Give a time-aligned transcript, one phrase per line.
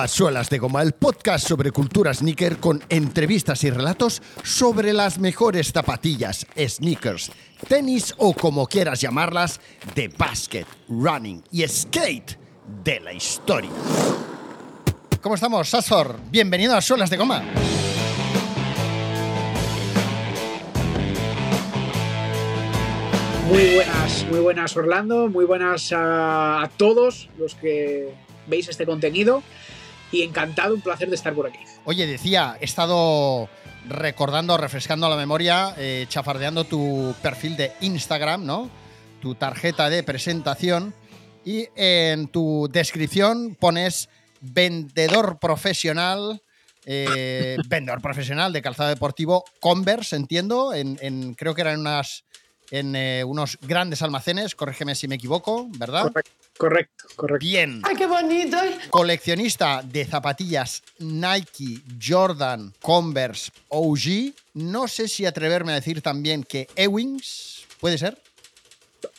[0.00, 5.18] A Suelas de Goma, el podcast sobre cultura sneaker con entrevistas y relatos sobre las
[5.18, 7.30] mejores zapatillas, sneakers,
[7.68, 9.60] tenis o como quieras llamarlas,
[9.94, 12.38] de basket, running y skate
[12.82, 13.68] de la historia.
[15.20, 16.18] ¿Cómo estamos, Sasor?
[16.30, 17.42] Bienvenido a Suelas de Goma.
[23.50, 28.14] Muy buenas, muy buenas Orlando, muy buenas a todos los que
[28.46, 29.42] veis este contenido
[30.12, 31.58] y encantado, un placer de estar por aquí.
[31.84, 33.48] Oye, decía, he estado
[33.88, 38.70] recordando, refrescando la memoria, eh, chafardeando tu perfil de Instagram, ¿no?
[39.22, 40.94] Tu tarjeta de presentación
[41.44, 44.08] y en tu descripción pones
[44.40, 46.42] vendedor profesional,
[46.86, 52.24] eh, vendedor profesional de calzado deportivo Converse, entiendo, en, en- creo que eran unas
[52.72, 56.02] en eh, unos grandes almacenes, corrígeme si me equivoco, ¿verdad?
[56.04, 56.30] Correcto,
[56.60, 57.46] correcto, correcto.
[57.46, 57.80] Bien.
[57.84, 58.58] ¡Ay, qué bonito!
[58.90, 64.34] Coleccionista de zapatillas Nike, Jordan, Converse, OG.
[64.54, 68.18] No sé si atreverme a decir también que Ewings, ¿puede ser?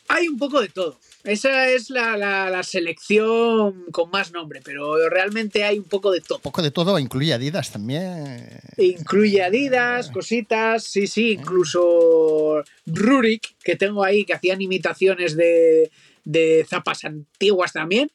[0.08, 1.00] Hay un poco de todo.
[1.24, 6.20] Esa es la, la- la selección con más nombre, pero realmente hay un poco de
[6.22, 6.40] todo.
[6.40, 8.60] Poco de todo, incluye Adidas también.
[8.78, 15.92] Incluye Adidas, cositas, sí, sí, incluso Rurik, que tengo ahí, que hacían imitaciones de,
[16.24, 18.12] de zapas antiguas también.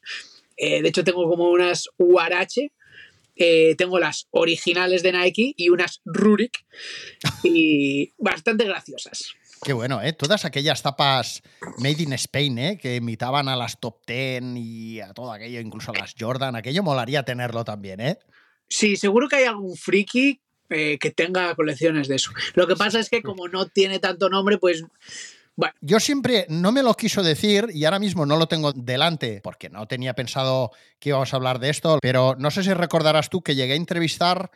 [0.55, 2.71] Eh, de hecho, tengo como unas Huarache.
[3.35, 6.65] Eh, tengo las originales de Nike y unas Rurik.
[7.43, 9.35] Y bastante graciosas.
[9.63, 10.13] Qué bueno, ¿eh?
[10.13, 11.41] Todas aquellas tapas
[11.79, 12.77] made in Spain, ¿eh?
[12.81, 16.55] Que imitaban a las Top Ten y a todo aquello, incluso a las Jordan.
[16.55, 18.17] Aquello molaría tenerlo también, ¿eh?
[18.69, 22.31] Sí, seguro que hay algún friki eh, que tenga colecciones de eso.
[22.53, 24.83] Lo que pasa es que como no tiene tanto nombre, pues
[25.57, 29.41] bueno, Yo siempre no me lo quiso decir y ahora mismo no lo tengo delante
[29.43, 33.29] porque no tenía pensado que íbamos a hablar de esto, pero no sé si recordarás
[33.29, 34.51] tú que llegué a entrevistar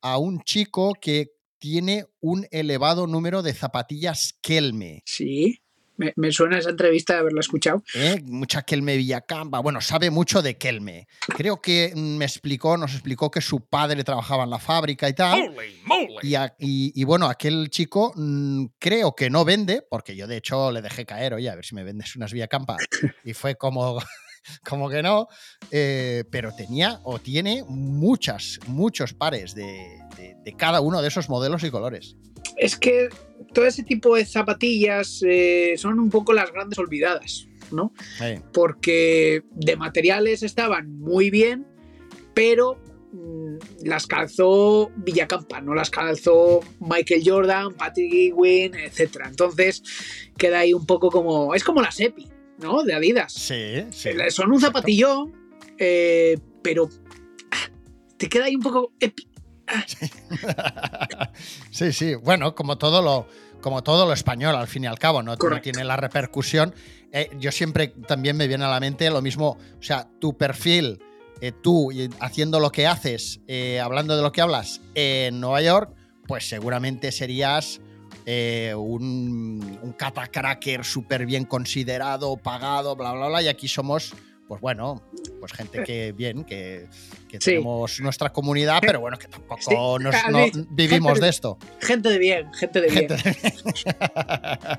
[0.00, 5.02] a un chico que tiene un elevado número de zapatillas Kelme.
[5.04, 5.60] sí,
[5.96, 7.82] me, me suena esa entrevista de haberla escuchado.
[7.94, 8.20] ¿eh?
[8.24, 9.60] Mucha Kelme Villacampa.
[9.60, 11.06] Bueno, sabe mucho de Kelme.
[11.28, 15.54] Creo que me explicó, nos explicó que su padre trabajaba en la fábrica y tal.
[16.22, 20.36] Y, a- y- y bueno, aquel chico mm, creo que no vende, porque yo de
[20.36, 22.76] hecho le dejé caer, oye, a ver si me vendes unas Villacampa.
[23.24, 23.98] Y fue como,
[24.68, 25.28] como que no.
[25.70, 31.28] eh, pero tenía o tiene muchas, muchos pares de, de- de cada uno de esos
[31.28, 32.16] modelos y colores.
[32.56, 33.08] Es que
[33.52, 37.92] todo ese tipo de zapatillas eh, son un poco las grandes olvidadas, ¿no?
[38.52, 41.66] Porque de materiales estaban muy bien,
[42.34, 42.80] pero
[43.12, 49.22] mm, las calzó Villacampa, no las calzó Michael Jordan, Patrick Ewing, etc.
[49.26, 49.82] Entonces
[50.38, 51.54] queda ahí un poco como.
[51.54, 52.82] Es como las EPI, ¿no?
[52.82, 53.32] De Adidas.
[53.32, 54.10] sí, sí.
[54.10, 55.32] Eh, Son un zapatillón,
[55.78, 56.88] eh, pero
[57.50, 57.70] ah,
[58.16, 59.28] te queda ahí un poco EPI.
[61.70, 62.14] sí, sí.
[62.14, 63.26] Bueno, como todo lo,
[63.60, 66.74] como todo lo español, al fin y al cabo, no, no tiene la repercusión.
[67.12, 71.00] Eh, yo siempre también me viene a la mente lo mismo, o sea, tu perfil,
[71.40, 71.90] eh, tú
[72.20, 75.94] haciendo lo que haces, eh, hablando de lo que hablas en Nueva York,
[76.26, 77.80] pues seguramente serías
[78.26, 84.12] eh, un, un catacracker súper bien considerado, pagado, bla, bla, bla, y aquí somos...
[84.48, 85.02] Pues bueno,
[85.40, 86.86] pues gente que bien, que,
[87.28, 87.46] que Sí.
[87.50, 91.58] tenemos nuestra comunidad, pero bueno, que tampoco Sí, nos- no- vivimos de de- esto.
[91.80, 93.08] Gente de bien, gente de bien.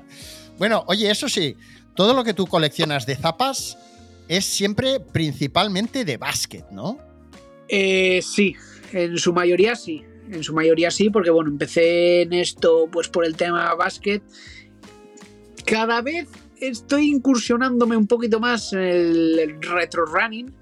[0.58, 1.56] bueno, oye, eso sí,
[1.94, 3.76] todo lo que tú coleccionas de zapas
[4.28, 6.98] es siempre principalmente de básquet, ¿no?
[7.68, 8.54] Eh, sí,
[8.92, 10.02] en su mayoría sí.
[10.30, 14.22] En su mayoría sí, porque bueno, empecé en esto pues por el tema básquet.
[15.64, 16.28] Cada vez
[16.60, 20.52] estoy incursionándome un poquito más en el, retro running,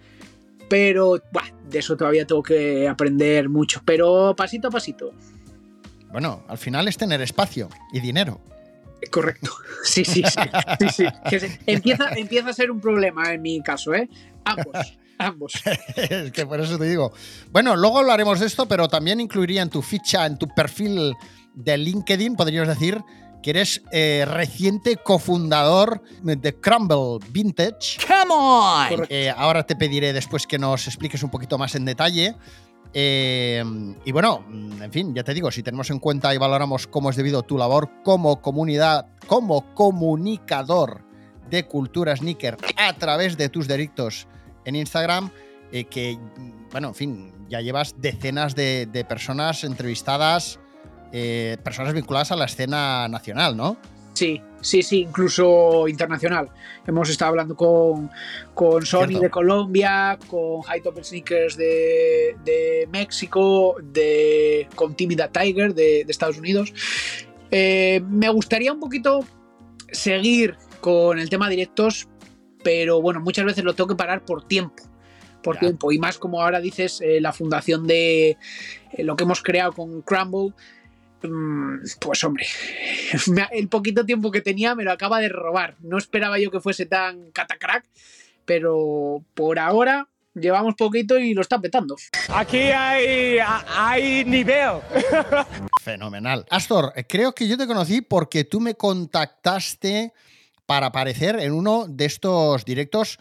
[0.69, 5.13] pero buah, de eso todavía tengo que aprender mucho, pero pasito a pasito.
[6.11, 8.41] Bueno, al final es tener espacio y dinero.
[9.11, 9.51] Correcto.
[9.85, 10.41] Sí, sí, sí.
[10.81, 11.07] sí,
[11.39, 11.47] sí.
[11.67, 14.09] Empieza, empieza a ser un problema en mi caso, ¿eh?
[14.45, 15.53] Ambos, ambos.
[15.97, 17.13] es que por eso te digo.
[17.51, 21.15] Bueno, luego hablaremos de esto, pero también incluiría en tu ficha, en tu perfil
[21.55, 23.03] de LinkedIn, podríamos decir
[23.43, 27.99] que eres eh, reciente cofundador de Crumble Vintage.
[28.07, 29.07] ¡Come on!
[29.09, 32.35] Eh, ahora te pediré después que nos expliques un poquito más en detalle.
[32.93, 33.63] Eh,
[34.05, 37.11] y bueno, mm, en fin, ya te digo, si tenemos en cuenta y valoramos cómo
[37.11, 41.05] es debido tu labor como comunidad, como comunicador
[41.49, 44.27] de cultura sneaker a través de tus directos
[44.67, 45.31] en Instagram,
[45.73, 46.19] eh, que,
[46.71, 50.61] bueno, en fin, ya llevas decenas de, de personas entrevistadas,
[51.13, 53.79] eh, personas vinculadas a la escena nacional, ¿no?
[54.13, 56.49] Sí, sí, sí, incluso internacional.
[56.87, 58.11] Hemos estado hablando con,
[58.55, 59.21] con Sony Cierto.
[59.21, 66.11] de Colombia, con High Top Sneakers de, de México, de, con Timida Tiger de, de
[66.11, 66.73] Estados Unidos.
[67.51, 69.21] Eh, me gustaría un poquito
[69.93, 72.09] seguir con el tema directos,
[72.63, 74.83] pero bueno, muchas veces lo tengo que parar por tiempo.
[75.43, 75.61] Por Ya.
[75.61, 75.93] tiempo.
[75.93, 78.37] Y más como ahora dices, eh, la fundación de
[78.93, 80.53] eh, lo que hemos creado con Crumble.
[81.23, 82.47] mm, Pues hombre,
[83.53, 85.77] el poquito tiempo que tenía me lo acaba de robar.
[85.81, 87.85] No esperaba yo que fuese tan catacrack,
[88.45, 91.97] pero por ahora llevamos poquito y lo está petando.
[92.35, 93.39] Aquí hay,
[93.69, 94.81] hay nivel.
[95.83, 96.45] Fenomenal.
[96.51, 100.13] Astor, creo que yo te conocí porque tú me contactaste
[100.67, 103.19] para aparecer en uno de estos directos.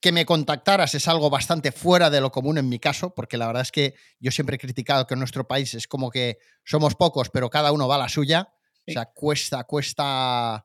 [0.00, 3.46] Que me contactaras es algo bastante fuera de lo común en mi caso, porque la
[3.46, 6.94] verdad es que yo siempre he criticado que en nuestro país es como que somos
[6.94, 8.52] pocos, pero cada uno va a la suya.
[8.86, 10.62] O sea, cuesta, cuesta.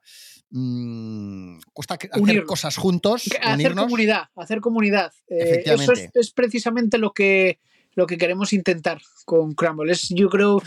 [0.49, 3.85] mm, cuesta hacer cosas juntos, Hacer unirnos.
[3.85, 5.13] comunidad, hacer comunidad.
[5.29, 7.59] Eh, eso es, es precisamente lo que,
[7.95, 9.93] lo que queremos intentar con Crumble.
[9.93, 10.61] Es, yo creo,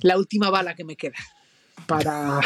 [0.00, 1.18] la última bala que me queda
[1.86, 2.40] para,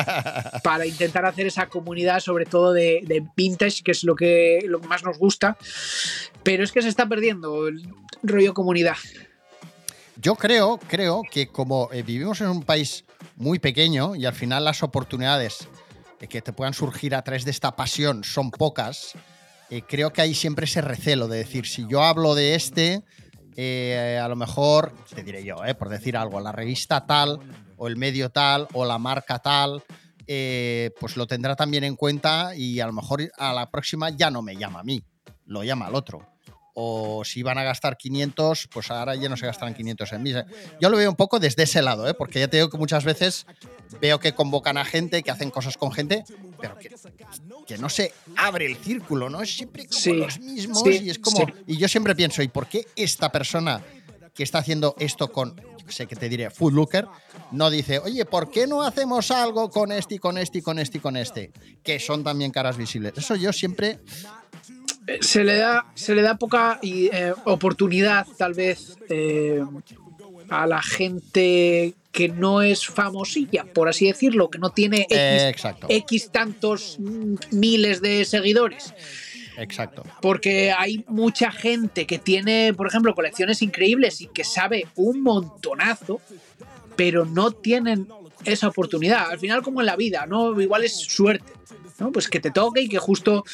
[0.62, 4.80] para intentar hacer esa comunidad, sobre todo de, de vintage, que es lo que, lo
[4.80, 5.56] que más nos gusta.
[6.42, 7.88] Pero es que se está perdiendo el
[8.22, 8.96] rollo comunidad.
[10.16, 13.04] Yo creo, creo que como eh, vivimos en un país
[13.36, 15.68] muy pequeño y al final las oportunidades
[16.28, 19.14] que te puedan surgir a través de esta pasión son pocas,
[19.70, 23.02] eh, creo que hay siempre ese recelo de decir, si yo hablo de este,
[23.56, 27.40] eh, a lo mejor, te diré yo, eh, por decir algo, la revista tal,
[27.76, 29.82] o el medio tal, o la marca tal,
[30.26, 34.30] eh, pues lo tendrá también en cuenta y a lo mejor a la próxima ya
[34.30, 35.02] no me llama a mí,
[35.46, 36.26] lo llama al otro.
[36.78, 40.34] O si van a gastar 500, pues ahora ya no se gastarán 500 en mí.
[40.78, 42.12] Yo lo veo un poco desde ese lado, ¿eh?
[42.12, 43.46] porque ya te digo que muchas veces
[43.98, 46.22] veo que convocan a gente, que hacen cosas con gente,
[46.60, 46.94] pero que,
[47.66, 49.40] que no se abre el círculo, ¿no?
[49.40, 51.38] Es siempre como Sí, los mismos sí, y es como...
[51.38, 51.44] sí.
[51.66, 53.82] Y yo siempre pienso, ¿y por qué esta persona
[54.36, 57.06] que está haciendo esto con, sé que te diré, Food Looker,
[57.52, 60.78] no dice, oye, ¿por qué no hacemos algo con este y con este y con
[60.78, 61.50] este y con este?
[61.82, 63.14] Que son también caras visibles.
[63.16, 63.98] Eso yo siempre...
[65.06, 69.62] Eh, Se le da, se le da poca eh, oportunidad, tal vez, eh,
[70.48, 75.54] a la gente que no es famosilla, por así decirlo, que no tiene Eh,
[75.88, 78.94] X tantos mm, miles de seguidores.
[79.56, 80.02] Exacto.
[80.20, 86.20] Porque hay mucha gente que tiene, por ejemplo, colecciones increíbles y que sabe un montonazo,
[86.96, 88.08] pero no tienen
[88.44, 89.30] esa oportunidad.
[89.30, 90.60] Al final, como en la vida, ¿no?
[90.60, 91.52] Igual es suerte,
[91.98, 92.12] ¿no?
[92.12, 93.44] Pues que te toque y que justo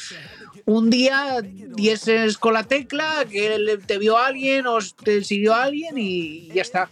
[0.65, 6.47] un día dieses con la tecla, que te vio alguien o te siguió alguien y
[6.49, 6.89] ya está.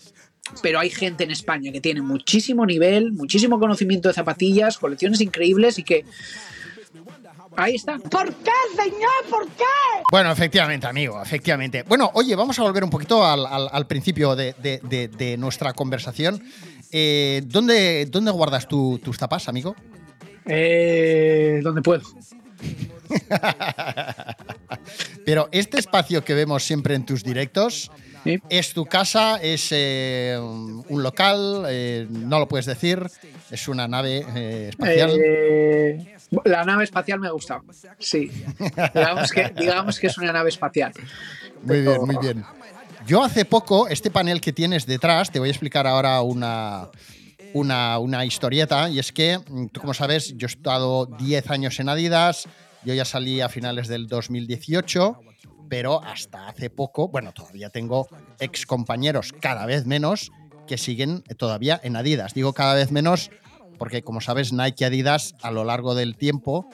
[0.61, 5.79] Pero hay gente en España que tiene muchísimo nivel, muchísimo conocimiento de zapatillas, colecciones increíbles
[5.79, 6.05] y que...
[7.57, 7.97] Ahí está.
[7.99, 9.09] ¿Por qué, señor?
[9.29, 9.63] ¿Por qué?
[10.11, 11.83] Bueno, efectivamente, amigo, efectivamente.
[11.83, 15.37] Bueno, oye, vamos a volver un poquito al, al- al principio de, de- de- de
[15.37, 16.41] nuestra conversación.
[16.91, 19.75] Eh, ¿dónde, ¿Dónde guardas tu- tus tapas, amigo?
[20.45, 22.01] Eh, donde puedo.
[25.25, 27.91] Pero este espacio que vemos siempre en tus directos,
[28.23, 28.39] Sí.
[28.49, 29.37] ¿es tu casa?
[29.41, 31.65] ¿Es eh, un local?
[31.67, 33.03] Eh, no lo puedes decir.
[33.49, 35.11] ¿Es una nave eh, espacial?
[36.45, 37.63] La nave espacial me ha gustado.
[37.99, 38.31] Sí.
[38.93, 40.93] Digamos que, digamos que es una nave espacial.
[41.63, 42.45] Muy bien, muy bien.
[43.05, 46.89] Yo hace poco, este panel que tienes detrás, te voy a explicar ahora una,
[47.53, 51.79] una, una historieta, y es que, mm, tú como sabes, yo he estado 10 años
[51.79, 52.47] en Adidas,
[52.85, 55.19] yo ya salí a finales del 2018,
[55.67, 58.07] pero hasta hace poco, bueno, todavía tengo
[58.39, 60.31] ex compañeros cada vez menos
[60.67, 62.33] que siguen todavía en Adidas.
[62.33, 63.31] Digo cada vez menos
[63.81, 66.69] porque, como sabes, Nike y Adidas a lo largo del tiempo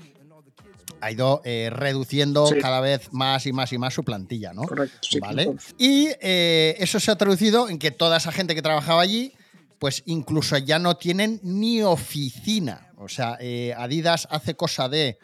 [0.99, 2.57] ha ido eh, reduciendo Sí.
[2.59, 4.63] cada vez más y más y más su plantilla, ¿no?
[4.63, 4.97] Correcto.
[5.09, 5.17] sí.
[5.21, 5.55] ¿Vale?
[5.77, 9.31] Y eh, eso se ha traducido en que toda esa gente que trabajaba allí,
[9.79, 12.91] pues incluso ya no tienen ni oficina.
[12.97, 15.17] O sea, eh, Adidas hace cosa de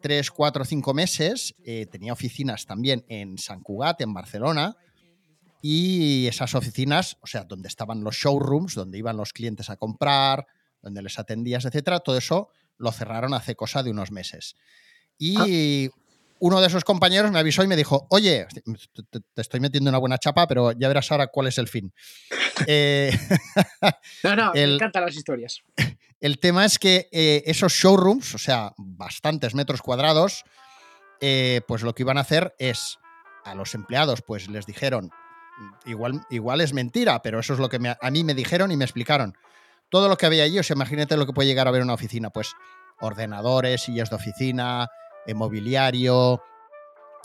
[0.00, 1.54] tres, cuatro, cinco meses
[1.92, 4.74] tenía oficinas también en San Cugat, en Barcelona.
[5.62, 10.46] Y esas oficinas, o sea, donde estaban los showrooms, donde iban los clientes a comprar,
[10.86, 14.54] donde les atendías, etcétera, todo eso lo cerraron hace cosa de unos meses.
[15.18, 15.90] Y
[16.38, 18.46] uno de esos compañeros me avisó y me dijo, oye,
[19.10, 21.92] te estoy metiendo una buena chapa, pero ya verás ahora cuál es el fin.
[22.66, 23.12] Eh,
[24.24, 25.60] No, no, El- me encantan las historias.
[26.20, 30.44] el tema es que eh, esos showrooms, o sea, bastantes metros cuadrados,
[31.20, 32.98] eh, pues lo que iban a hacer es
[33.44, 35.10] a los empleados, pues les dijeron,
[35.84, 38.76] igual, igual es mentira, pero eso es lo que me- a mí me dijeron y
[38.76, 39.34] me explicaron.
[39.90, 41.94] Todo lo que había allí, o sea, imagínate lo que puede llegar a ver una
[41.94, 42.52] oficina, pues
[43.00, 44.88] ordenadores, sillas de oficina,
[45.26, 46.42] eh, mobiliario,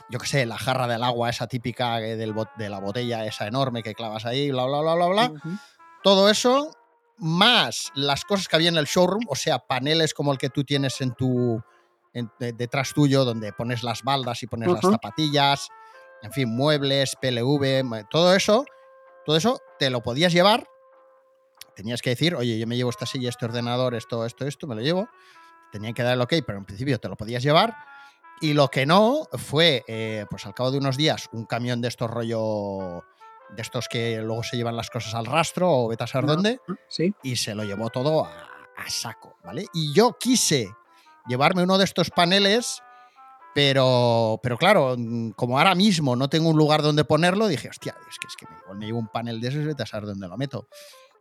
[0.09, 3.47] yo qué sé, la jarra del agua esa típica eh, del de la botella esa
[3.47, 5.27] enorme que clavas ahí, bla, bla, bla, bla, bla.
[6.03, 6.75] Todo eso,
[7.17, 10.63] más las cosas que había en el showroom, o sea, paneles como el que tú
[10.63, 11.61] tienes en tu,
[12.13, 15.67] en- de- detrás tuyo, donde pones las baldas y pones las zapatillas,
[16.23, 18.65] en fin, muebles, PLV, todo eso,
[19.25, 20.67] todo eso te lo podías llevar.
[21.75, 24.75] Tenías que decir, oye, yo me llevo esta silla, este ordenador, esto, esto, esto, me
[24.75, 25.07] lo llevo.
[25.71, 27.75] Tenían que dar el ok, pero en principio te lo podías llevar.
[28.41, 31.87] Y lo que no fue, eh, pues al cabo de unos días, un camión de
[31.87, 33.03] estos rollo,
[33.55, 36.33] de estos que luego se llevan las cosas al rastro o vete a saber Ajá.
[36.35, 37.13] dónde, Sí.
[37.23, 38.31] y se lo llevó todo a,
[38.77, 39.65] a saco, ¿vale?
[39.73, 40.67] Y yo quise
[41.27, 42.81] llevarme uno de estos paneles,
[43.53, 47.95] pero, pero claro, mm, como ahora mismo no tengo un lugar donde ponerlo, dije, hostia,
[48.09, 49.85] es que, es que me, igual me llevo un panel de esos y vete a
[49.85, 50.67] saber dónde lo meto.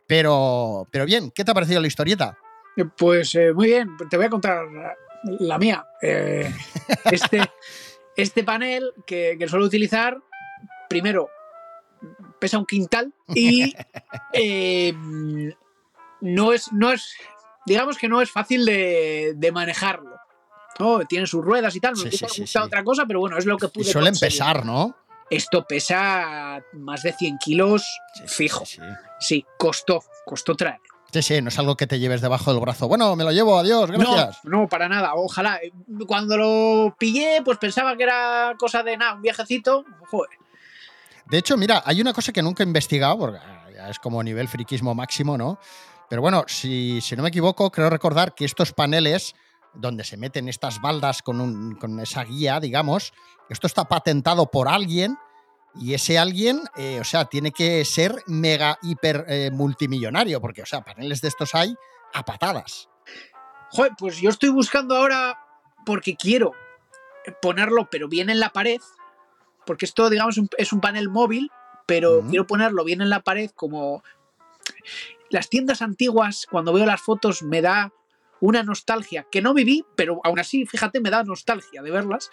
[0.07, 2.37] Pero, pero bien, ¿qué te ha parecido la historieta?
[2.77, 4.65] Eh, Pues eh, muy bien, te voy a contar
[5.23, 5.85] la mía.
[6.01, 6.53] Eh,
[7.11, 7.41] este,
[8.15, 10.17] este panel que, que suelo utilizar,
[10.89, 11.29] primero,
[12.39, 13.73] pesa un quintal y
[14.33, 14.93] eh,
[16.21, 17.15] no, es, no es,
[17.65, 20.15] digamos que no es fácil de, de manejarlo.
[20.79, 21.05] ¿no?
[21.05, 22.17] Tiene sus ruedas y tal, me Sí,
[22.47, 24.39] sí, otra cosa, pero bueno, es lo que Y pude suelen conseguir.
[24.39, 24.95] pesar, ¿no?
[25.31, 27.83] Esto pesa más de 100 kilos
[28.13, 28.65] Sí, fijo.
[28.65, 28.81] Sí,
[29.19, 29.45] sí.
[29.57, 30.81] Costó, costó traer.
[31.13, 32.87] Sí, sí, no es algo que te lleves debajo del brazo.
[32.87, 34.39] Bueno, me lo llevo, adiós, gracias.
[34.43, 35.13] No, no, para nada.
[35.15, 35.59] Ojalá.
[36.05, 39.85] Cuando lo pillé, pues pensaba que era cosa de nada, un viajecito.
[40.09, 40.37] Joder.
[41.25, 44.49] De hecho, mira, hay una cosa que nunca he investigado, porque ah, es como nivel
[44.49, 45.59] friquismo máximo, ¿no?
[46.09, 49.33] Pero bueno, si, si no me equivoco, creo recordar que estos paneles,
[49.73, 53.13] donde se meten estas baldas con, un- con esa guía, digamos,
[53.49, 55.17] esto está patentado por alguien
[55.75, 60.65] y ese alguien, eh, o sea, tiene que ser mega hiper eh, multimillonario, porque, o
[60.65, 61.73] sea, paneles de estos hay
[62.13, 62.89] a patadas.
[63.71, 65.39] Joder, pues yo estoy buscando ahora
[65.85, 66.51] porque quiero
[67.41, 68.81] ponerlo, pero bien en la pared.
[69.65, 71.49] Porque esto, digamos, es un panel móvil,
[71.85, 74.03] pero quiero ponerlo bien en la pared como...
[75.29, 77.93] Las tiendas antiguas, cuando veo las fotos, me da
[78.41, 82.29] una nostalgia que no viví, pero aún así, fíjate, me da nostalgia de verlas.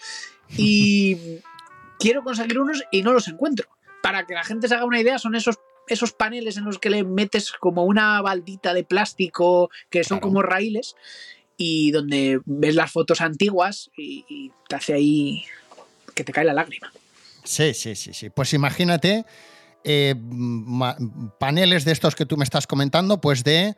[0.57, 1.17] Y
[2.00, 3.69] quiero conseguir unos y no los encuentro.
[4.03, 6.91] Para que la gente se haga una idea, son esos, esos paneles en los que
[6.91, 10.29] le metes como una baldita de plástico que son Claro.
[10.29, 10.97] como raíles
[11.57, 15.45] y donde ves las fotos antiguas y, y te hace ahí
[16.15, 16.93] que te cae la lágrima.
[17.45, 18.31] Sí, sí, sí, sí.
[18.31, 19.25] Pues imagínate
[19.85, 20.15] eh,
[21.38, 23.75] paneles de estos que tú me estás comentando, pues de,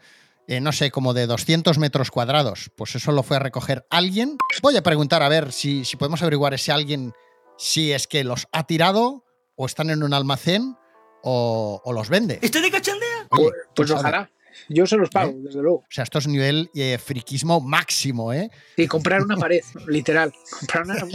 [0.48, 2.70] eh, no sé, como de 200 metros cuadrados.
[2.76, 4.36] Pues eso lo fue a recoger alguien.
[4.62, 7.12] Voy a preguntar a ver si, si podemos averiguar ese alguien,
[7.58, 9.24] si es que los ha tirado
[9.56, 10.76] o están en un almacén
[11.22, 12.38] o, o los vende.
[12.42, 13.08] ¿Estoy de cachondeo?
[13.30, 14.30] Oye, Pues, pues ojalá.
[14.68, 15.36] Yo se los pago, ¿Eh?
[15.38, 15.78] desde luego.
[15.78, 18.50] O sea, esto es nivel eh, friquismo máximo, ¿eh?
[18.76, 20.32] Y comprar una pared, literal.
[20.58, 21.06] Comprar una,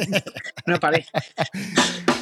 [0.66, 1.04] una pared.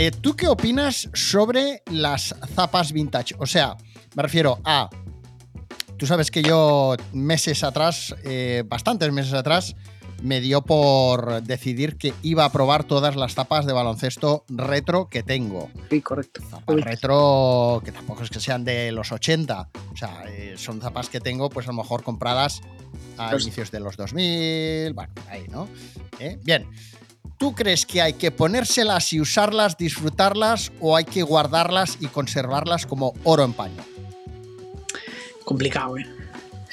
[0.00, 3.34] Eh, ¿Tú qué opinas sobre las zapas vintage?
[3.38, 3.76] O sea,
[4.14, 4.88] me refiero a.
[5.96, 9.74] Tú sabes que yo meses atrás, eh, bastantes meses atrás,
[10.22, 15.24] me dio por decidir que iba a probar todas las zapas de baloncesto retro que
[15.24, 15.68] tengo.
[15.90, 16.42] Sí, correcto.
[16.48, 16.82] Zapas Uy.
[16.82, 19.68] retro que tampoco es que sean de los 80.
[19.92, 22.60] O sea, eh, son zapas que tengo, pues a lo mejor compradas
[23.16, 24.92] a Los- inicios de los 2000.
[24.94, 25.66] Bueno, ahí, ¿no?
[26.20, 26.38] ¿Eh?
[26.44, 26.68] Bien.
[27.38, 32.84] ¿Tú crees que hay que ponérselas y usarlas, disfrutarlas, o hay que guardarlas y conservarlas
[32.84, 33.82] como oro en paño?
[35.44, 36.06] Complicado, ¿eh?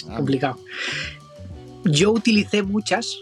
[0.09, 0.59] Ah, Complicado.
[1.85, 3.15] Yo utilicé muchas,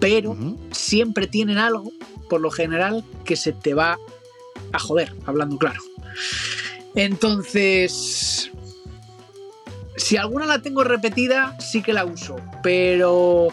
[0.00, 0.36] pero
[0.72, 1.92] siempre tienen algo,
[2.28, 3.96] por lo general, que se te va
[4.72, 5.80] a joder, hablando claro.
[6.96, 8.50] Entonces,
[9.96, 13.48] si alguna la tengo repetida, sí que la uso, pero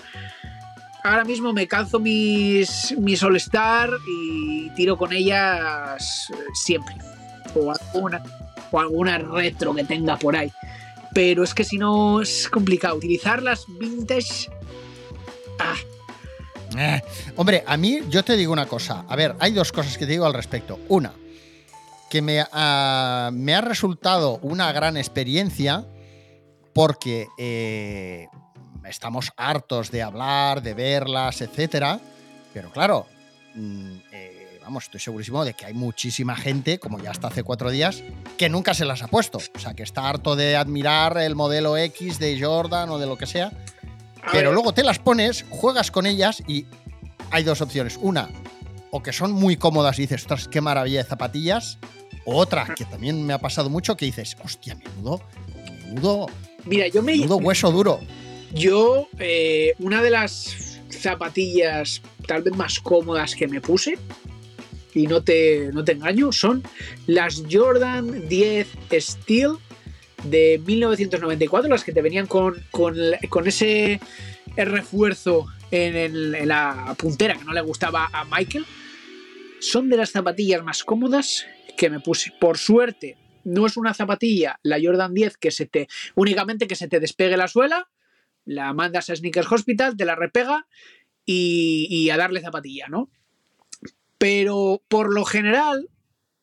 [1.04, 6.96] ahora mismo me calzo mis, mis All Star y tiro con ellas eh, siempre.
[7.56, 8.24] O alguna,
[8.72, 10.52] o alguna retro que tenga por ahí.
[11.14, 12.96] Pero es que si no es complicado.
[12.96, 14.50] Utilizar las vintage.
[15.60, 15.76] Ah,
[16.78, 17.02] Eh,
[17.36, 19.06] Hombre, a mí yo te digo una cosa.
[19.08, 20.80] A ver, hay dos cosas que te digo al respecto.
[20.90, 21.14] Una,
[22.10, 25.86] que me, ha- me ha resultado una gran experiencia
[26.74, 28.26] porque eh,
[28.88, 32.00] estamos hartos de hablar, de verlas, etcétera.
[32.54, 33.08] Pero claro,
[33.56, 37.70] mm, eh, vamos, estoy segurísimo de que hay muchísima gente, como ya hasta hace cuatro
[37.70, 38.04] días,
[38.38, 39.40] que nunca se las ha puesto.
[39.56, 43.18] O sea, que está harto de admirar el modelo X de Jordan o de lo
[43.18, 43.52] que sea.
[44.32, 46.66] Pero luego te las pones, juegas con ellas y
[47.30, 48.00] hay dos opciones.
[48.02, 48.30] Una,
[48.92, 51.78] o que son muy cómodas y dices, ostras, qué maravilla de zapatillas.
[52.26, 55.22] O otra que también me ha pasado mucho que dices, hostia, menudo,
[55.84, 56.28] menudo,
[56.66, 57.14] Mira, yo me.
[57.14, 58.00] menudo hueso duro.
[58.54, 63.98] Yo, eh, una de las zapatillas tal vez más cómodas que me puse,
[64.94, 66.64] y no te, no te engaño, son
[67.08, 69.54] las Jordan 10 Steel
[70.24, 72.96] de 1994, las que te venían con, con,
[73.30, 74.00] con ese
[74.56, 78.66] refuerzo en, en la puntera que no le gustaba a Michael.
[79.60, 81.46] Son de las zapatillas más cómodas
[81.76, 82.32] que me puse.
[82.40, 86.88] Por suerte, no es una zapatilla, la Jordan 10, que se te únicamente que se
[86.88, 87.90] te despegue la suela,
[88.46, 90.68] la mandas a Sneakers Hospital, te la repega
[91.26, 93.10] y, a darle zapatilla, ¿no?
[94.18, 95.90] Pero por lo general,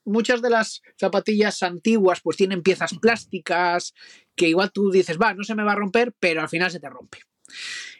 [0.04, 3.94] muchas de las zapatillas antiguas pues tienen piezas plásticas
[4.34, 6.80] que igual tú dices, va, no se me va a romper, pero al final se
[6.80, 7.18] te rompe.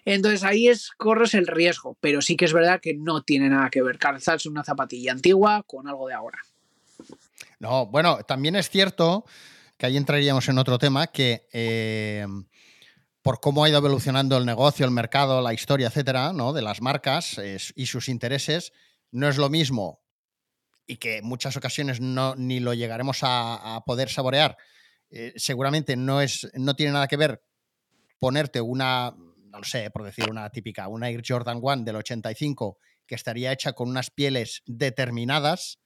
[0.04, 3.68] Entonces ahí es corres el riesgo, pero sí que es verdad que no tiene nada
[3.70, 6.38] que ver calzarse una zapatilla antigua con algo de ahora.
[7.58, 9.24] No, bueno, también es cierto
[9.76, 12.26] que ahí entraríamos en otro tema que eh,
[13.22, 16.52] por cómo ha ido evolucionando el negocio, el mercado, la historia, etcétera, ¿no?
[16.52, 17.40] de las marcas
[17.74, 18.72] y sus intereses,
[19.10, 20.00] no es lo mismo
[20.86, 24.56] y que en muchas ocasiones no, ni lo llegaremos a, poder saborear.
[25.10, 27.44] eh, seguramente no, es, no tiene nada que ver
[28.18, 33.14] ponerte una, no sé, por decir una típica, una Air Jordan One del 85 que
[33.14, 35.78] estaría hecha con unas pieles determinadas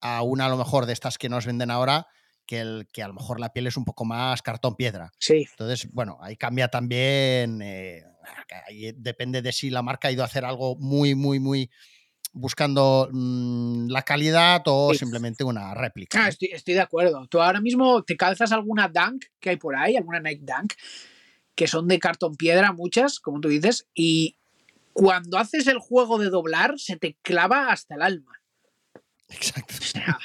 [0.00, 2.06] a una a lo mejor de estas que nos venden ahora,
[2.46, 5.12] que, el, que a lo mejor la piel es un poco más cartón piedra.
[5.18, 8.04] Sí, Entonces, bueno, ahí cambia también, eh,
[8.66, 11.70] ahí depende de si la marca ha ido a hacer algo muy, muy, muy
[12.32, 14.98] buscando mm, la calidad o Sí.
[14.98, 16.24] simplemente una réplica.
[16.24, 17.26] Ah, estoy de acuerdo.
[17.28, 20.72] ¿Tú ahora mismo te calzas alguna Dunk que hay por ahí, alguna Nike Dunk,
[21.54, 24.36] que son de cartón piedra, muchas, como tú dices, y
[24.92, 28.40] cuando haces el juego de doblar, se te clava hasta el alma.
[29.28, 29.74] Exacto.
[29.80, 30.18] O sea,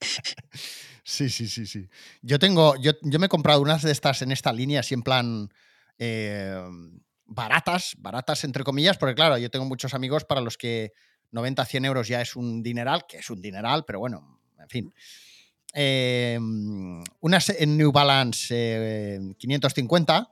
[1.08, 1.88] Sí, sí, sí, sí.
[2.20, 5.02] Yo tengo, yo, yo me he comprado unas de estas en esta línea, así en
[5.02, 5.48] plan
[5.98, 6.60] eh,
[7.26, 10.92] baratas, baratas entre comillas, porque claro, yo tengo muchos amigos para los que
[11.30, 14.94] 90, 100 euros ya es un dineral, que es un dineral, pero bueno, en fin.
[15.74, 16.40] Eh,
[17.20, 20.28] unas en New Balance eh, 550,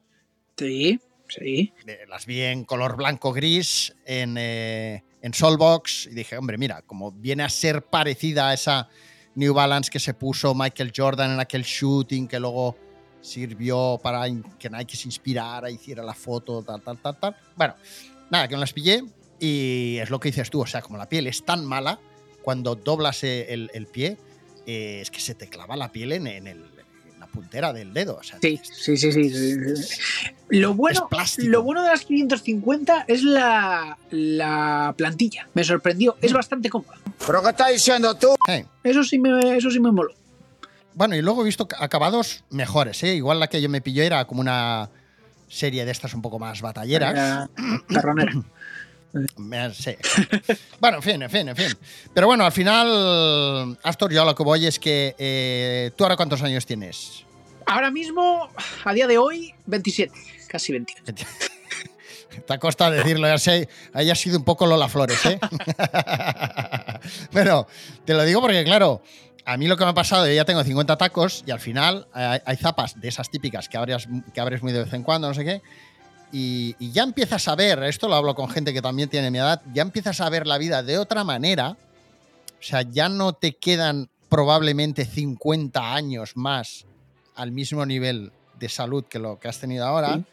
[0.58, 1.72] sí, sí.
[1.86, 6.82] de- las vi en color blanco gris en, eh, en Solbox y dije, hombre, mira,
[6.82, 8.88] como viene a ser parecida a esa
[9.36, 12.76] New Balance que se puso Michael Jordan en aquel shooting que luego
[13.20, 14.26] sirvió para
[14.58, 17.36] que Nike se inspirara, hiciera la foto, tal, tal, tal, tal.
[17.56, 17.74] Bueno,
[18.30, 19.02] nada, que me las pillé
[19.40, 21.98] y es lo que dices tú, o sea, como la piel es tan mala,
[22.42, 24.18] cuando doblas el, pie,
[24.66, 26.70] eh, es que se te clava la piel en, el-
[27.34, 28.16] puntera del dedo.
[28.16, 30.30] O sea, Sí, sí, sí, sí, sí, sí.
[30.50, 35.48] Lo bueno, lo bueno de las 550 es la, la plantilla.
[35.54, 36.16] Me sorprendió.
[36.22, 36.96] Es bastante cómoda.
[37.26, 38.28] ¿Pero qué estás diciendo tú?
[38.82, 40.12] Eso sí me, eso sí me moló.
[40.94, 43.14] Bueno, y luego he visto acabados mejores, ¿eh?
[43.16, 44.90] Igual la que yo me pilló era como una
[45.48, 47.12] serie de estas un poco más batalleras.
[47.12, 47.50] Era
[47.88, 48.32] Carronera.
[49.74, 49.96] Sí.
[50.80, 51.78] bueno, en fin, en fin, en fin.
[52.12, 56.16] Pero bueno, al final, Astor, yo a lo que voy es que eh, tú ahora
[56.16, 57.24] cuántos años tienes.
[57.66, 58.48] Ahora mismo,
[58.84, 60.12] a día de hoy, 27.
[60.48, 61.26] Casi 28.
[62.46, 65.38] Te costa decirlo, ya sé, ahí ha sido un poco Lola Flores, ¿eh?
[67.32, 67.68] Pero
[68.04, 69.02] te lo digo porque, claro,
[69.44, 72.08] a mí lo que me ha pasado, yo ya tengo 50 tacos y al final
[72.14, 75.28] eh, hay zapas de esas típicas que abres, que abres muy de vez en cuando,
[75.28, 75.62] no sé qué,
[76.32, 79.38] y, y ya empiezas a ver, esto lo hablo con gente que también tiene mi
[79.38, 83.56] edad, ya empiezas a ver la vida de otra manera, o sea, ya no te
[83.56, 86.86] quedan probablemente 50 años más
[87.36, 90.24] al mismo nivel de salud que lo que has tenido ahora, Sí.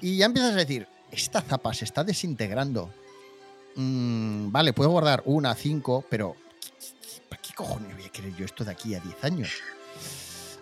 [0.00, 2.90] y ya empiezas a decir, esta zapa se está desintegrando.
[3.76, 6.34] Mm, vale, puedo guardar una, cinco, pero
[7.28, 9.50] ¿para qué cojones voy a querer yo esto de aquí a 10 años?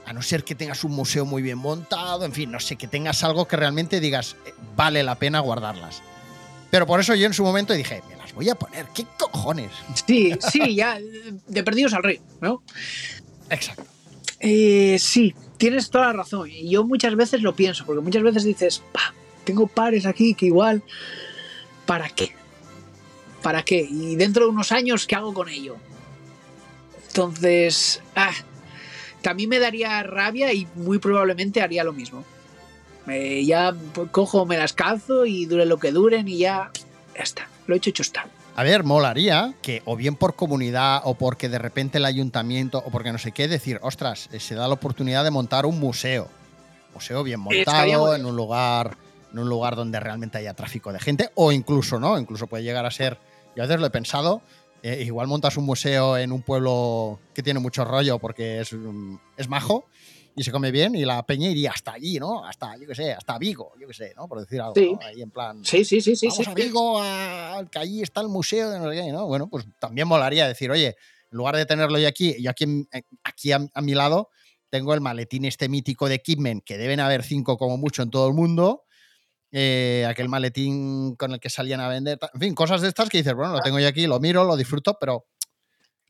[0.06, 2.86] A no ser que tengas un museo muy bien montado, en fin, no sé, que
[2.86, 6.00] tengas algo que realmente digas, eh, vale la pena guardarlas.
[6.70, 9.72] Pero por eso yo en su momento dije, me las voy a poner, ¿qué cojones?
[10.06, 10.98] Sí, sí, ya,
[11.48, 12.62] de perdidos al río, ¿no?
[13.50, 13.84] Exacto.
[14.38, 16.48] Eh, sí, tienes toda la razón.
[16.50, 19.12] Y yo muchas veces lo pienso, porque muchas veces dices, "Pa,
[19.44, 20.82] tengo pares aquí que igual,
[21.84, 22.32] ¿para qué?
[23.42, 23.86] ¿Para qué?
[23.88, 25.76] Y dentro de unos años, ¿qué hago con ello?
[27.08, 28.32] Entonces, ah,
[29.22, 32.24] también me daría rabia y muy probablemente haría lo mismo.
[33.08, 33.74] Eh, ya
[34.10, 36.70] cojo, me las calzo y dure lo que duren y ya,
[37.14, 37.48] ya está.
[37.66, 38.26] Lo hecho, hecho está.
[38.56, 42.90] A ver, molaría que o bien por comunidad o porque de repente el ayuntamiento o
[42.90, 46.28] porque no sé qué, decir, ostras, eh, se da la oportunidad de montar un museo.
[46.94, 48.96] Museo bien montado, en un lugar,
[49.30, 52.18] en un lugar donde realmente haya tráfico de gente, o incluso, ¿no?
[52.18, 53.18] Incluso puede llegar a ser,
[53.54, 54.40] yo a veces lo he pensado,
[54.82, 59.16] eh, igual montas un museo en un pueblo que tiene mucho rollo porque es, mm,
[59.36, 59.86] es majo
[60.34, 62.44] y se come bien y la peña iría hasta allí, ¿no?
[62.44, 64.28] Hasta, yo qué sé, hasta Vigo, yo qué sé, ¿no?
[64.28, 64.92] Por decir algo, Sí.
[64.92, 65.00] ¿no?
[65.06, 65.64] Ahí en plan...
[65.64, 66.26] Sí, sí, sí, sí.
[66.28, 66.50] Vamos sí.
[66.50, 69.26] a Vigo, a- que allí está el museo de no sé qué, ¿no?
[69.26, 70.88] Bueno, pues también molaría decir, oye,
[71.30, 72.86] en lugar de tenerlo yo aquí, yo aquí,
[73.24, 74.28] aquí a, a mi lado
[74.68, 78.28] tengo el maletín este mítico de Kidman, que deben haber cinco como mucho en todo
[78.28, 78.82] el mundo.
[79.52, 82.18] Eh, aquel maletín con el que salían a vender.
[82.34, 84.56] En fin, cosas de estas que dices, bueno, lo tengo yo aquí, lo miro, lo
[84.56, 85.26] disfruto, pero.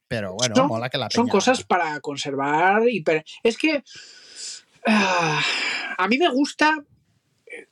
[0.09, 3.03] Pero bueno, Son- mola que la Son peña- cosas para conservar y...
[3.03, 3.83] per- Es que
[4.87, 5.42] ah,
[5.99, 6.77] a mí me gusta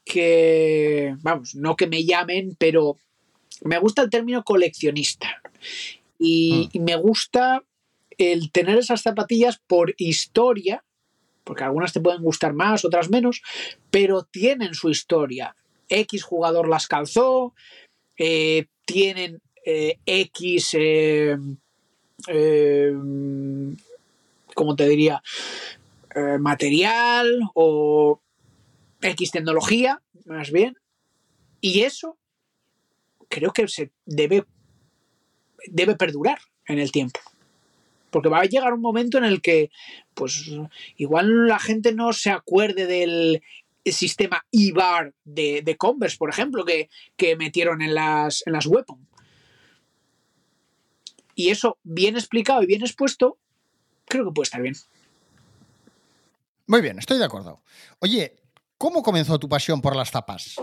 [0.05, 2.97] que, vamos, no que me llamen, pero
[3.63, 5.41] me gusta el término coleccionista.
[6.19, 7.63] Y, y me gusta
[8.19, 10.85] el tener esas zapatillas por historia,
[11.45, 13.43] porque algunas te pueden gustar más, otras menos,
[13.91, 15.55] pero tienen su historia.
[15.89, 17.55] X jugador las calzó,
[18.19, 20.71] eh, tienen eh, X...
[20.75, 21.37] eh,
[22.29, 22.93] eh,
[24.55, 25.23] ¿cómo te diría?
[26.39, 28.21] Material o
[29.03, 30.79] X tecnología, más bien.
[31.61, 32.17] Y eso
[33.29, 34.45] creo que se debe,
[35.67, 37.19] debe perdurar en el tiempo.
[38.15, 39.73] Porque va a llegar un momento en el que,
[40.15, 40.49] pues,
[40.97, 43.43] igual la gente no se acuerde del
[43.85, 49.05] sistema IBAR de, de Converse, por ejemplo, que, que metieron en las, en las Weapon.
[51.35, 53.37] Y eso, bien explicado y bien expuesto,
[54.05, 54.77] creo que puede estar bien.
[56.69, 57.63] Muy bien, estoy de acuerdo.
[57.99, 58.37] Oye,
[58.79, 60.55] ¿cómo comenzó tu pasión por las tapas?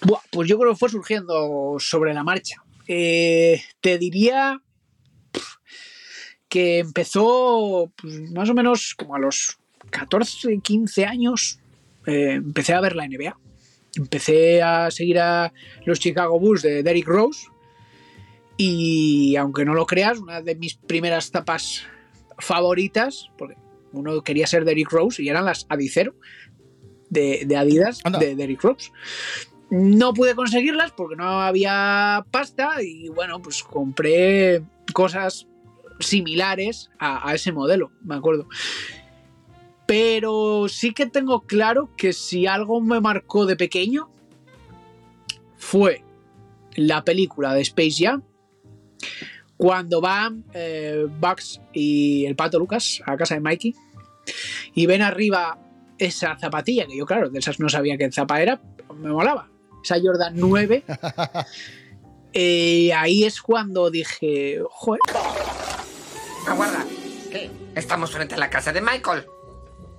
[0.00, 2.62] Buah, pues yo creo que fue surgiendo sobre la marcha.
[2.86, 4.62] Eh, te diría
[6.54, 9.58] que empezó pues, más o menos como a los
[9.90, 11.58] 14, 15 años.
[12.06, 13.36] eh, empecé a ver la NBA.
[13.96, 15.52] Empecé a seguir a
[15.84, 17.48] los Chicago Bulls de Derrick Rose.
[18.56, 21.82] Y aunque no lo creas, una de mis primeras tapas
[22.38, 23.56] favoritas, porque
[23.90, 26.14] uno quería ser Derrick Rose y eran las Adicero
[27.10, 28.20] de, de Adidas Anda.
[28.20, 28.92] de Derrick Rose.
[29.70, 34.62] No pude conseguirlas porque no había pasta y bueno, pues compré
[34.92, 35.48] cosas
[36.00, 38.48] similares a, a ese modelo, me acuerdo.
[39.86, 44.08] Pero sí que tengo claro que si algo me marcó de pequeño
[45.56, 46.02] fue
[46.76, 48.22] la película de Space Jam
[49.56, 53.74] cuando van eh, Bugs y el pato Lucas a casa de Mikey
[54.74, 55.58] y ven arriba
[55.98, 58.60] esa zapatilla, que yo, claro, de esas no sabía qué zapa era,
[58.96, 59.48] me molaba.
[59.82, 60.84] Esa Jordan 9.
[62.32, 65.00] eh, ahí es cuando dije, joder,
[66.46, 66.84] Aguarda.
[67.30, 67.50] ¿Qué?
[67.74, 69.26] Estamos frente a la casa de Michael.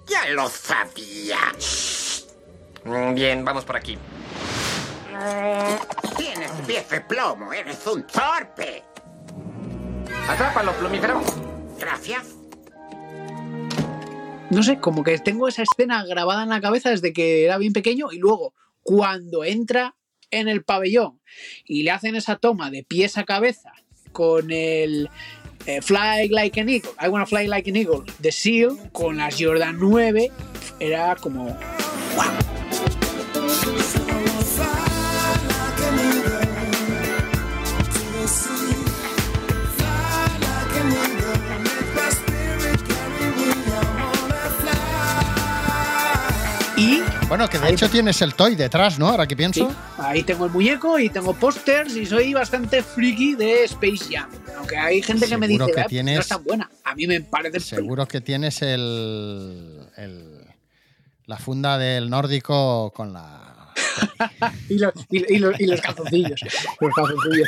[0.08, 1.38] Ya lo sabía.
[2.84, 3.98] Mm, Bien, vamos por aquí.
[6.18, 8.84] Tienes pies de plomo, eres un torpe.
[10.30, 11.22] Atrápalo, plumífero.
[11.80, 12.36] Gracias.
[14.50, 17.74] no sé, como que tengo esa escena grabada en la cabeza desde que era bien
[17.74, 18.54] pequeño y luego
[18.84, 19.96] cuando entra
[20.32, 21.20] en el pabellón
[21.66, 23.74] y le hacen esa toma de pies a cabeza
[24.14, 25.10] con el
[25.66, 28.04] eh, Fly Like an Eagle, I Wanna Fly Like an Eagle.
[28.20, 30.32] De Seal con las Jordan 9,
[30.80, 31.58] era como...
[32.18, 34.05] Y
[47.28, 49.10] Bueno, que de Ahí hecho te- tienes el toy detrás, ¿no?
[49.10, 49.76] Ahora que sí, pienso.
[49.98, 54.30] ahí tengo el muñeco y tengo pósters y soy bastante friki de Space Jam.
[54.58, 56.70] Aunque hay gente que me dice que "Ah, tienes- no es tan buena.
[56.84, 57.60] A mí me parece...
[57.60, 60.46] Seguro que tienes el, el-
[61.26, 63.45] la funda del nórdico con la.
[64.70, 66.40] Y, los- y- y los- y los calzoncillos.
[66.80, 67.48] Los calzoncillos.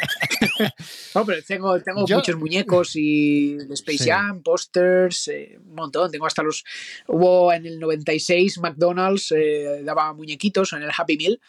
[1.16, 4.10] no, pero tengo, tengo Yo- muchos muñecos y de Space Sí.
[4.10, 6.12] Jam, pósters, eh, un montón.
[6.12, 6.64] Tengo hasta los.
[7.08, 11.40] Hubo en el 96 McDonald's, eh, daba muñequitos en el Happy Meal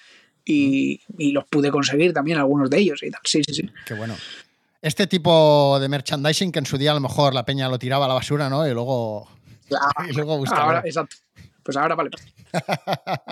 [0.44, 3.20] y, y los pude conseguir también, algunos de ellos y tal.
[3.24, 3.70] Sí, sí, sí.
[3.86, 4.16] Qué bueno.
[4.80, 8.04] Este tipo de merchandising que en su día a lo mejor la peña lo tiraba
[8.04, 8.66] a la basura, ¿no?
[8.66, 9.28] Y luego,
[10.08, 10.62] y luego buscaba.
[10.62, 11.16] Ahora, exacto.
[11.64, 12.10] Pues ahora vale.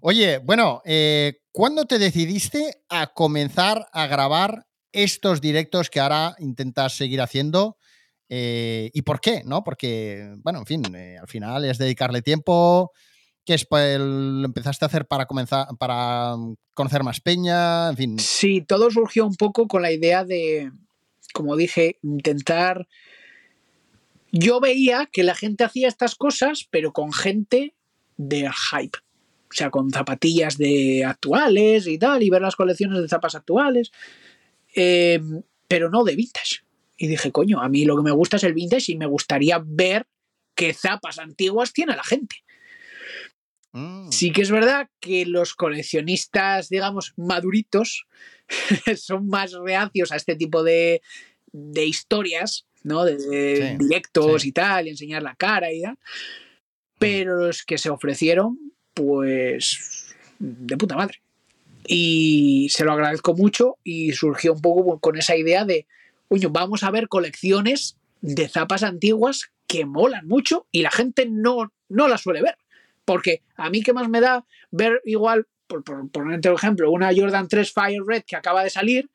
[0.00, 6.96] Oye, bueno, eh, ¿cuándo te decidiste a comenzar a grabar estos directos que ahora intentas
[6.96, 7.78] seguir haciendo?
[8.28, 9.42] Eh, ¿Y por qué?
[9.44, 9.64] ¿No?
[9.64, 12.92] Porque, bueno, en fin, eh, al final es dedicarle tiempo.
[13.44, 17.90] que es, lo empezaste a hacer para comenzar, para mm, conocer más peña?
[17.90, 18.18] En fin.
[18.18, 20.72] Sí, todo surgió un poco con la idea de,
[21.32, 22.88] como dije, intentar...
[24.32, 27.76] Yo veía que la gente hacía estas cosas, pero con gente
[28.16, 28.98] de hype.
[29.54, 33.92] O sea, con zapatillas de actuales y tal, y ver las colecciones de zapas actuales.
[34.74, 35.20] Eh,
[35.68, 36.64] pero no de vintage.
[36.96, 39.62] Y dije, coño, a mí lo que me gusta es el vintage y me gustaría
[39.64, 40.08] ver
[40.56, 42.34] qué zapas antiguas tiene la gente.
[43.70, 44.10] Mm.
[44.10, 48.06] Sí que es verdad que los coleccionistas, digamos, maduritos,
[48.96, 51.00] son más reacios a este tipo de,
[51.52, 53.04] de historias, ¿no?
[53.04, 54.48] De, de Sí, directos sí.
[54.48, 55.96] y tal, y enseñar la cara y tal.
[56.98, 58.58] Pero los que se ofrecieron,
[58.94, 61.20] pues, de puta madre.
[61.86, 65.86] Y se lo agradezco mucho y surgió un poco con esa idea de,
[66.28, 71.72] oye, vamos a ver colecciones de zapas antiguas que molan mucho y la gente no,
[71.88, 72.56] no las suele ver.
[73.04, 77.48] Porque a mí que más me da ver igual, por, por ponerte ejemplo, una Jordan
[77.48, 79.10] 3 Fire Red que acaba de salir,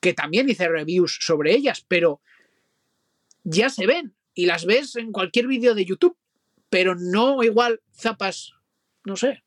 [0.00, 2.20] que también hice reviews sobre ellas, pero
[3.44, 6.16] ya se ven y las ves en cualquier vídeo de YouTube,
[6.70, 8.52] pero no igual zapas,
[9.08, 9.42] no sé,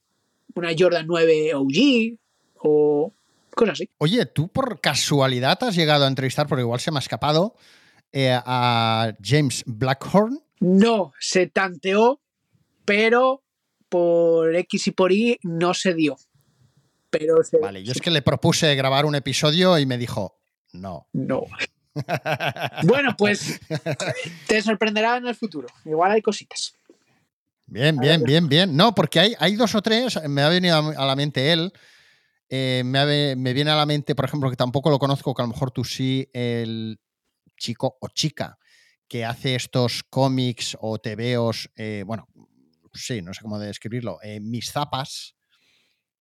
[0.56, 2.18] una Jordan 9 OG
[2.64, 3.14] o
[3.56, 3.90] cosas así.
[4.00, 7.56] Oye, ¿tú por casualidad has llegado a entrevistar, porque igual se me ha escapado,
[8.12, 10.42] eh, a James Blackhorn?
[10.60, 12.20] No, se tanteó,
[12.86, 13.44] pero
[13.90, 16.18] por X y por Y no se dio.
[17.10, 20.38] Pero se- Vale, yo es que le propuse grabar un episodio y me dijo,
[20.74, 21.08] no.
[21.14, 21.44] no.
[22.84, 23.60] Bueno, pues
[24.48, 25.68] te sorprenderá en el futuro.
[25.84, 26.74] Igual hay cositas.
[27.72, 28.76] Bien, bien, bien, bien.
[28.76, 31.72] No, porque hay, hay dos o tres, me ha venido a la mente él.
[32.50, 35.42] eh, me, ha me viene a la mente, por ejemplo, que tampoco lo conozco, que
[35.42, 37.00] a lo mejor tú sí, el
[37.56, 38.58] chico o chica
[39.08, 42.28] que hace estos cómics o tebeos, eh, bueno,
[42.94, 45.36] sí, no sé cómo describirlo, eh, mis zapas,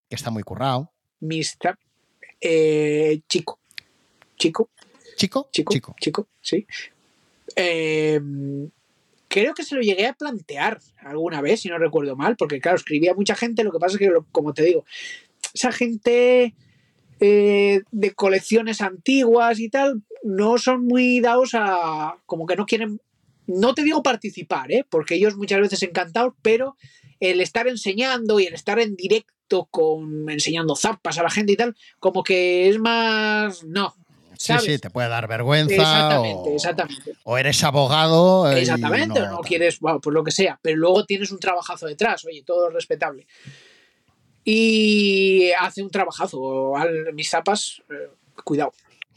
[0.08, 0.92] que está muy currado.
[1.20, 1.76] Mr.
[2.40, 3.58] Eh, chico.
[4.36, 4.70] Chico.
[5.16, 5.72] Chico, Chico.
[5.72, 5.96] chico.
[6.00, 6.64] Chico, sí.
[9.30, 12.76] Creo que se lo llegué a plantear alguna vez, si no recuerdo mal, porque claro,
[12.76, 14.84] escribía mucha gente, lo que pasa es que, como te digo,
[15.54, 16.56] esa gente
[17.20, 23.00] eh, de colecciones antiguas y tal, no son muy dados a, como que no quieren,
[23.46, 24.84] no te digo participar, ¿eh?
[24.90, 26.76] porque ellos muchas veces encantados, pero
[27.20, 31.56] el estar enseñando y el estar en directo con enseñando zapas a la gente y
[31.56, 33.94] tal, como que es más, no.
[34.40, 34.64] Sí, ¿sabes?
[34.64, 35.74] sí, te puede dar vergüenza.
[35.74, 37.12] Exactamente, o, exactamente.
[37.24, 38.50] o eres abogado.
[38.50, 42.24] Exactamente, o no quieres, bueno, pues lo que sea, pero luego tienes un trabajazo detrás,
[42.24, 43.26] oye, todo es respetable.
[44.42, 46.74] Y hace un trabajazo.
[46.74, 48.08] Al, mis zapas, eh,
[48.42, 48.72] cuidado.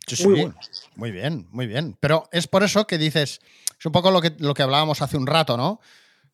[0.06, 0.42] Sí, Muy sí.
[0.42, 0.60] bueno.
[0.96, 1.96] Muy bien, muy bien.
[2.02, 3.40] Pero es por eso que dices,
[3.80, 5.80] es un poco lo que, lo que hablábamos hace un rato, ¿no?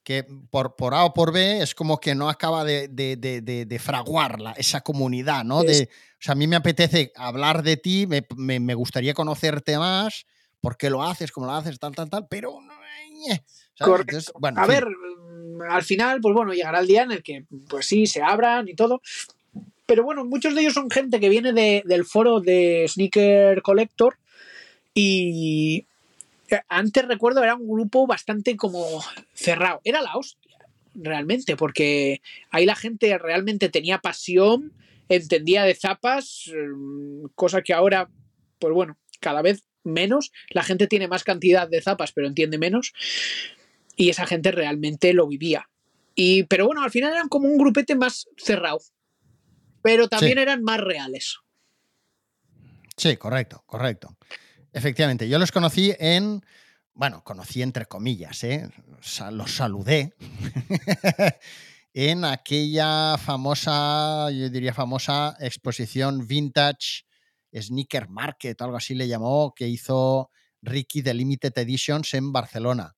[0.04, 3.42] Que por, por A o por B es como que no acaba de, de, de-
[3.42, 5.62] de- de fraguar la- esa comunidad, ¿no?
[5.62, 9.14] Es- De, o sea, a mí me apetece hablar de ti, me, me- me gustaría
[9.14, 10.26] conocerte más,
[10.62, 12.58] por qué lo haces, cómo lo haces, tal, tal, tal, pero...
[13.30, 13.40] eh.
[13.80, 14.74] Entonces, bueno, A fin.
[14.74, 18.22] ver, mm, al final, pues bueno, llegará el día en el que, pues sí, se
[18.22, 19.02] abran y todo.
[19.86, 24.18] Pero bueno, muchos de ellos son gente que viene de- del foro de Sneaker Collector
[24.94, 25.86] y
[26.68, 29.02] antes recuerdo era un grupo bastante como
[29.34, 29.82] cerrado.
[29.84, 30.58] Era la hostia,
[30.96, 34.74] realmente, porque ahí la gente realmente tenía pasión,
[35.08, 38.10] entendía de zapas, mm, cosa que ahora,
[38.60, 40.32] pues bueno, cada vez menos.
[40.50, 42.94] La gente tiene más cantidad de zapas, pero entiende menos
[43.96, 45.70] y esa gente realmente lo vivía.
[46.16, 48.80] Y, pero bueno, al final eran como un grupete más cerrado,
[49.82, 50.42] pero también Sí.
[50.42, 51.38] eran más reales.
[52.98, 54.18] Sí, correcto, correcto.
[54.74, 56.44] Efectivamente, yo los conocí en,
[56.94, 58.70] bueno, conocí entre comillas, ¿eh?
[59.32, 60.14] Los saludé
[61.94, 67.06] en aquella famosa, yo diría famosa exposición vintage
[67.54, 70.30] Sneaker Market, algo así le llamó, que hizo
[70.62, 72.96] Ricky de Limited Editions en Barcelona,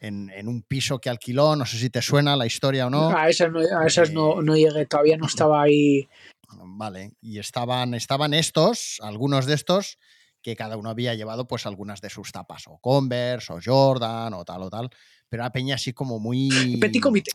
[0.00, 3.16] en, en un piso que alquiló, no sé si te suena la historia o no.
[3.16, 6.08] A esas, no, a esas no, Eh, no llegué, todavía no estaba ahí.
[6.54, 9.98] Vale, y estaban, estaban estos, algunos de estos,
[10.42, 14.44] que cada uno había llevado pues algunas de sus tapas, o Converse, o Jordan, o
[14.44, 14.90] tal, o tal,
[15.28, 16.78] pero era peña así como muy...
[16.80, 17.32] Petit comité.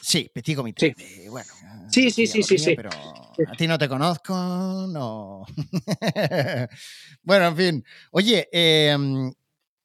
[0.00, 0.94] Sí, petit comité.
[0.96, 1.22] Sí.
[1.22, 1.52] de, bueno,
[1.92, 2.76] Sí, sí, sí, sí, ideología, sí.
[2.76, 5.44] Pero a ti no te conozco, no.
[7.22, 7.84] bueno, en fin.
[8.10, 9.32] Oye, em,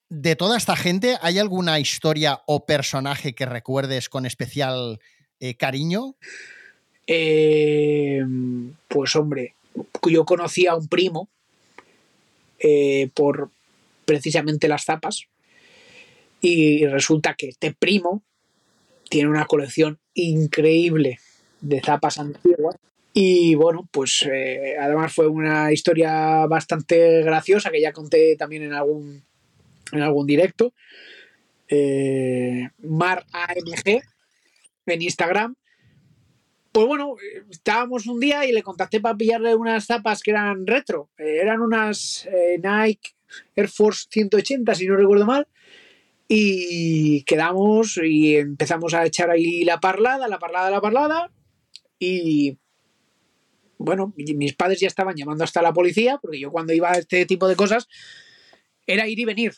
[0.09, 4.99] de toda esta gente, ¿hay alguna historia o personaje que recuerdes con especial
[5.39, 6.15] eh, cariño?
[7.05, 8.23] Eh,
[8.87, 9.55] pues hombre,
[10.09, 11.29] yo conocí a un primo
[12.59, 13.51] eh, por
[14.05, 15.23] precisamente las zapas.
[16.41, 18.23] Y resulta que este primo
[19.09, 21.19] tiene una colección increíble
[21.61, 22.75] de zapas antiguas.
[23.13, 28.73] Y bueno, pues eh, además fue una historia bastante graciosa que ya conté también en
[28.73, 29.23] algún
[29.91, 30.73] en algún directo.
[31.69, 33.25] Eh, Mar
[34.85, 35.55] en Instagram
[36.77, 40.67] Pues bueno, eh, estábamos un día y le contacté para pillarle unas zapas que eran
[40.67, 41.09] retro.
[41.17, 43.15] Eh, eran unas eh, Nike
[43.55, 45.47] Air Force 180, si no recuerdo mal.
[46.27, 51.31] Y quedamos y empezamos a echar ahí la parlada, la parlada, la parlada.
[51.97, 52.59] Y
[53.79, 57.25] bueno, mis padres ya estaban llamando hasta la policía, porque yo cuando iba a este
[57.25, 57.87] tipo de cosas
[58.85, 59.55] era ir y venir,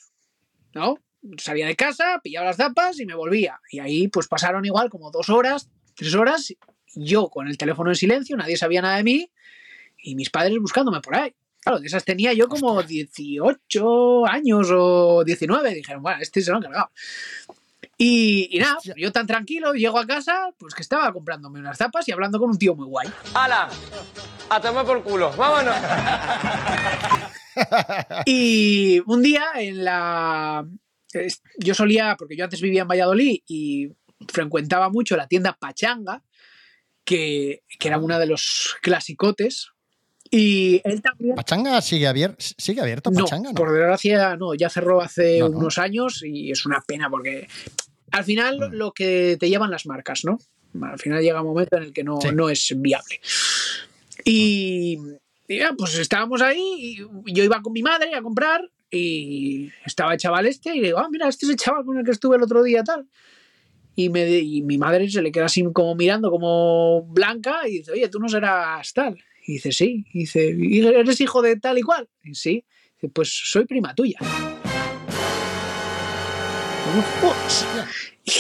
[0.74, 0.96] ¿no?
[1.38, 3.60] Salía de casa, pillaba las zapas y me volvía.
[3.74, 6.56] Y ahí pues pasaron igual como dos horas, tres horas,
[6.96, 9.32] yo con el teléfono en silencio, nadie sabía nada de mí
[10.04, 11.34] y mis padres buscándome por ahí.
[11.62, 15.74] Claro, de esas tenía yo como 18 años o 19.
[15.74, 16.92] Dijeron, bueno, este se lo han cargado.
[17.98, 22.08] Y, y nada, yo tan tranquilo, llego a casa, pues que estaba comprándome unas zapas
[22.08, 23.10] y hablando con un tío muy guay.
[23.34, 23.70] ¡Hala!
[24.50, 25.32] A tomar por culo.
[25.36, 25.76] ¡Vámonos!
[28.26, 30.66] Y un día en la...
[31.58, 33.90] Yo solía, porque yo antes vivía en Valladolid y
[34.28, 36.24] frecuentaba mucho la tienda Pachanga,
[37.10, 39.70] que, que era una de los clasicotes.
[40.30, 41.36] Y él también...
[41.36, 43.10] ¿Pachanga sigue, abier- sigue abierto?
[43.10, 43.50] No, ¿Pachanga?
[43.50, 43.56] No.
[43.56, 45.58] por desgracia no, ya cerró hace No, no.
[45.58, 47.48] unos años y es una pena porque
[48.12, 48.74] al final Mm.
[48.76, 50.38] lo que te llevan las marcas, ¿no?
[50.84, 52.28] Al final llega un momento en el que no, Sí.
[52.32, 53.20] no es viable.
[54.24, 55.00] Y,
[55.48, 56.62] y ya, pues estábamos ahí
[57.26, 60.88] y yo iba con mi madre a comprar y estaba el chaval este y le
[60.88, 63.08] digo, ah, mira, este es el chaval con el que estuve el otro día tal.
[63.96, 67.92] Y, me, y mi madre se le queda así como mirando como blanca y dice,
[67.92, 69.18] oye, tú no serás tal.
[69.46, 70.06] Y dice, sí.
[70.14, 72.08] Y dice, "¿Y ¿eres hijo de tal y cual?
[72.24, 72.64] Y sí.
[72.96, 74.20] Dice, pues soy prima tuya.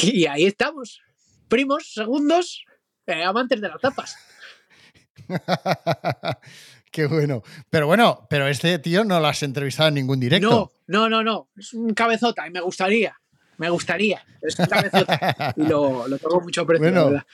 [0.03, 1.01] Y ahí estamos.
[1.47, 2.63] Primos, segundos,
[3.07, 4.15] eh, amantes de las tapas.
[6.91, 7.43] Qué bueno.
[7.69, 10.71] Pero bueno, pero este tío no lo has entrevistado en ningún directo.
[10.87, 11.49] No, no, no, no.
[11.57, 13.15] Es un cabezota y me gustaría.
[13.59, 14.23] Me gustaría.
[14.41, 14.57] Es.
[15.57, 17.01] Y lo, lo tengo mucho aprecio, Bueno.
[17.01, 17.27] la verdad.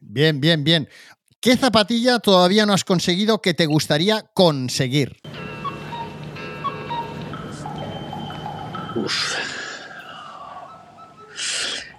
[0.00, 0.88] Bien, bien, bien.
[1.40, 5.16] ¿Qué zapatilla todavía no has conseguido que te gustaría conseguir?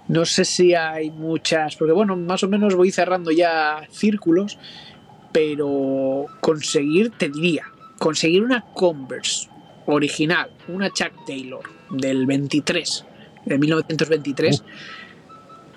[0.06, 4.58] No sé si hay muchas, porque bueno, más o menos voy cerrando ya círculos,
[5.32, 7.64] pero conseguir, te diría,
[7.98, 9.48] conseguir una Converse
[9.86, 13.04] original, una Chuck Taylor del 23,
[13.44, 14.62] de 1923,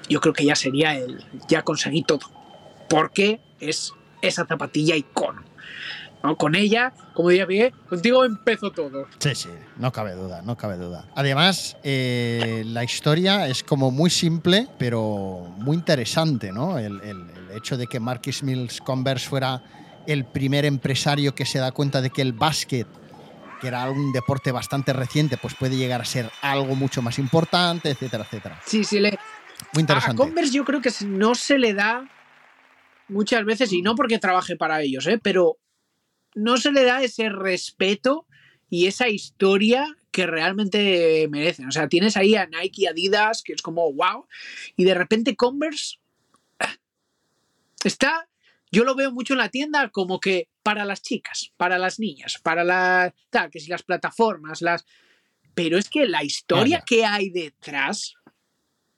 [0.10, 2.19] yo creo que ya sería el, ya conseguí todo,
[2.89, 5.43] porque es esa zapatilla icono.
[6.23, 6.36] ¿no?
[6.36, 9.06] Con ella, como diría Miguel, contigo empezó todo.
[9.19, 11.06] Sí, sí, no cabe duda, no cabe duda.
[11.15, 16.80] Además, eh, la historia es como muy simple, pero muy interesante, ¿no?
[16.80, 19.62] El, el- el hecho de que Marcus Mills Converse fuera
[20.06, 22.88] el primer empresario que se da cuenta de que el básquet,
[23.60, 27.89] que era un deporte bastante reciente, pues puede llegar a ser algo mucho más importante,
[27.89, 28.62] etcétera, etcétera.
[28.65, 29.12] Sí, sí, le,
[29.74, 30.17] Muy A interesante.
[30.17, 32.10] Converse yo creo que no se le da
[33.08, 35.20] muchas veces, y no porque trabaje para ellos, ¿eh?
[35.22, 35.58] pero
[36.36, 38.28] no se le da ese respeto
[38.70, 41.67] y esa historia que realmente merecen.
[41.67, 44.28] O sea, tienes ahí a Nike Adidas, que es como wow,
[44.76, 45.98] y de repente Converse
[46.60, 46.76] ah,
[47.84, 48.28] está,
[48.72, 52.41] yo lo veo mucho en la tienda como que para las chicas, para las niñas,
[52.43, 54.84] para la tal, que si las plataformas, las
[55.53, 56.84] pero es que la historia Vaya.
[56.86, 58.15] que hay detrás,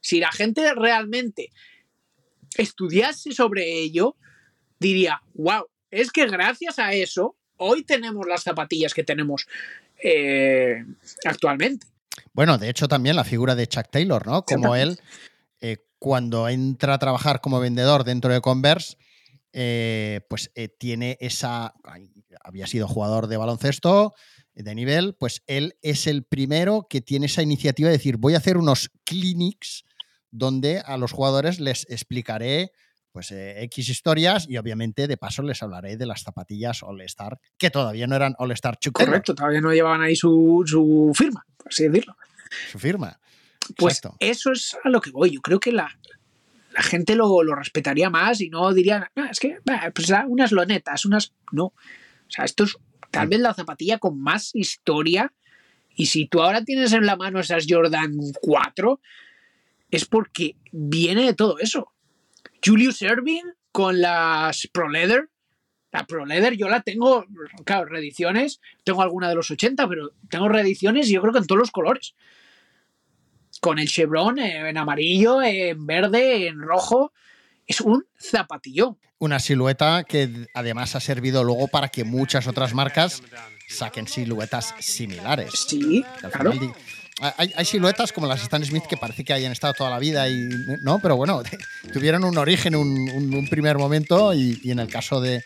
[0.02, 1.52] si la gente realmente
[2.58, 4.16] estudiase sobre ello,
[4.80, 9.46] diría, wow, es que gracias a eso, hoy tenemos las zapatillas que tenemos
[10.04, 10.84] eh,
[11.24, 11.86] actualmente.
[12.34, 14.44] Bueno, de hecho también la figura de Chuck Taylor, ¿no?
[14.44, 15.00] Como él,
[15.62, 18.98] eh, cuando entra a trabajar como vendedor dentro de Converse,
[19.54, 21.74] eh, pues eh, tiene esa...
[22.44, 24.14] Había sido jugador de baloncesto
[24.54, 28.38] de nivel, pues él es el primero que tiene esa iniciativa de decir, voy a
[28.38, 29.86] hacer unos clinics
[30.32, 32.72] donde a los jugadores les explicaré
[33.12, 37.40] pues eh, X historias y obviamente de paso les hablaré de las zapatillas All Star,
[37.58, 41.46] que todavía no eran All Star Taylor, Correcto, todavía no llevaban ahí su, su firma,
[41.58, 42.16] por así decirlo.
[42.72, 43.20] su firma.
[43.78, 44.18] Pues Exacto.
[44.20, 45.32] eso es a lo que voy.
[45.32, 45.90] Yo creo que la,
[46.80, 49.58] la gente lo, lo respetaría más y no dirían, "Ah, es que
[49.94, 51.34] pues unas lonetas, unas.
[51.52, 51.66] No.
[51.66, 52.78] O sea, esto es
[53.12, 55.34] tal vez la zapatilla con más historia.
[55.94, 59.02] Y si tú ahora tienes en la mano esas Jordan 4,
[59.92, 61.92] es porque viene de todo eso.
[62.66, 65.30] Julius Erving con las Pro Leather.
[65.92, 67.26] La Pro Leather yo la tengo,
[67.66, 68.62] claro, reediciones.
[68.86, 71.72] Tengo alguna de los 80, pero tengo reediciones y yo creo que en todos los
[71.72, 72.16] colores
[73.60, 77.12] con el chevron en amarillo, en verde, en rojo.
[77.68, 78.98] Es un zapatillón.
[79.20, 83.22] una silueta que además ha servido luego para que muchas otras marcas
[83.68, 85.52] saquen siluetas similares.
[85.68, 86.54] Sí, claro.
[87.38, 90.28] hay, hay siluetas como las Stan Smith que parece que hayan estado toda la vida
[90.30, 90.48] y
[90.82, 91.44] no, pero bueno,
[91.94, 95.44] tuvieron un origen, un, un- un primer momento y, y en el caso de,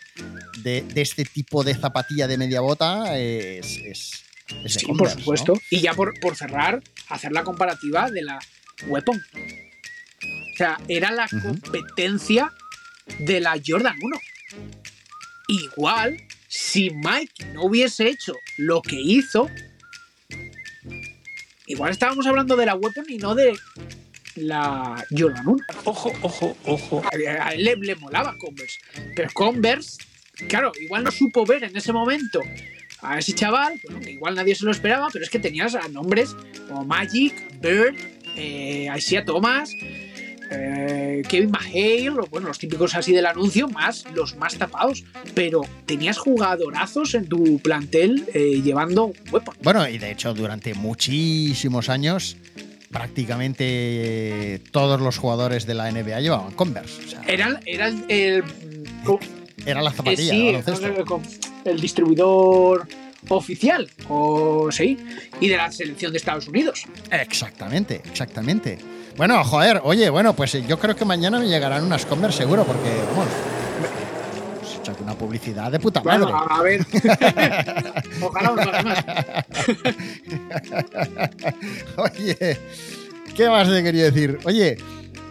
[0.62, 4.23] de- de este tipo de zapatilla de media bota es, es,
[4.64, 5.20] es Sí, Converse, por ¿no?
[5.20, 5.54] supuesto.
[5.70, 8.38] Y ya por, por cerrar, hacer la comparativa de la
[8.86, 9.18] Weapon.
[9.18, 12.52] O sea, era la competencia
[13.18, 14.16] de la Jordan 1.
[15.48, 16.16] Igual,
[16.48, 19.48] si Mike no hubiese hecho lo que hizo,
[21.66, 23.58] igual estábamos hablando de la Weapon y no de
[24.36, 25.64] la Jordan 1.
[25.84, 27.02] Ojo, ojo, ojo.
[27.04, 28.78] A a él le, le molaba Converse.
[29.14, 29.98] Pero Converse,
[30.48, 32.40] claro, igual no supo ver en ese momento
[33.04, 35.86] a ese chaval, bueno, que igual nadie se lo esperaba, pero es que tenías a
[35.88, 36.34] nombres
[36.68, 37.94] como Magic, Bird,
[38.36, 39.70] eh, Isaiah Thomas,
[40.50, 45.04] eh, Kevin McHale, o, bueno, los típicos así del anuncio, más los más tapados.
[45.34, 49.54] Pero tenías jugadorazos en tu plantel eh, llevando Weapon.
[49.62, 52.36] Bueno, y de hecho durante muchísimos años
[52.90, 57.04] prácticamente todos los jugadores de la NBA llevaban Converse.
[57.04, 58.44] O sea, Era, era el, el-
[59.66, 61.22] era la Eh, zapatilla sí, no sé, con
[61.64, 62.86] el distribuidor
[63.28, 64.98] oficial, o sí,
[65.40, 66.84] y de la selección de Estados Unidos.
[67.10, 68.78] Exactamente, exactamente.
[69.16, 72.90] Bueno, joder, oye, bueno, pues yo creo que mañana me llegarán unas Converse seguro, porque,
[73.10, 73.28] vamos,
[74.90, 76.24] echa una publicidad de puta madre.
[76.24, 76.86] Bueno, a, ver.
[78.20, 79.04] Ojalá más.
[82.12, 82.58] Oye,
[83.34, 84.38] ¿qué más te quería decir?
[84.44, 84.76] Oye,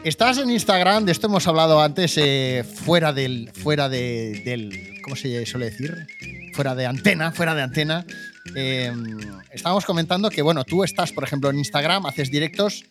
[0.03, 3.51] estás en Instagram, de esto hemos hablado antes, eh, fuera del.
[3.53, 4.92] fuera de, del.
[5.03, 6.07] ¿Cómo se suele decir?
[6.53, 8.05] Fuera de antena, fuera de antena.
[8.55, 8.91] Eh,
[9.51, 12.83] estábamos comentando que, bueno, tú estás, por ejemplo, en Instagram, haces directos,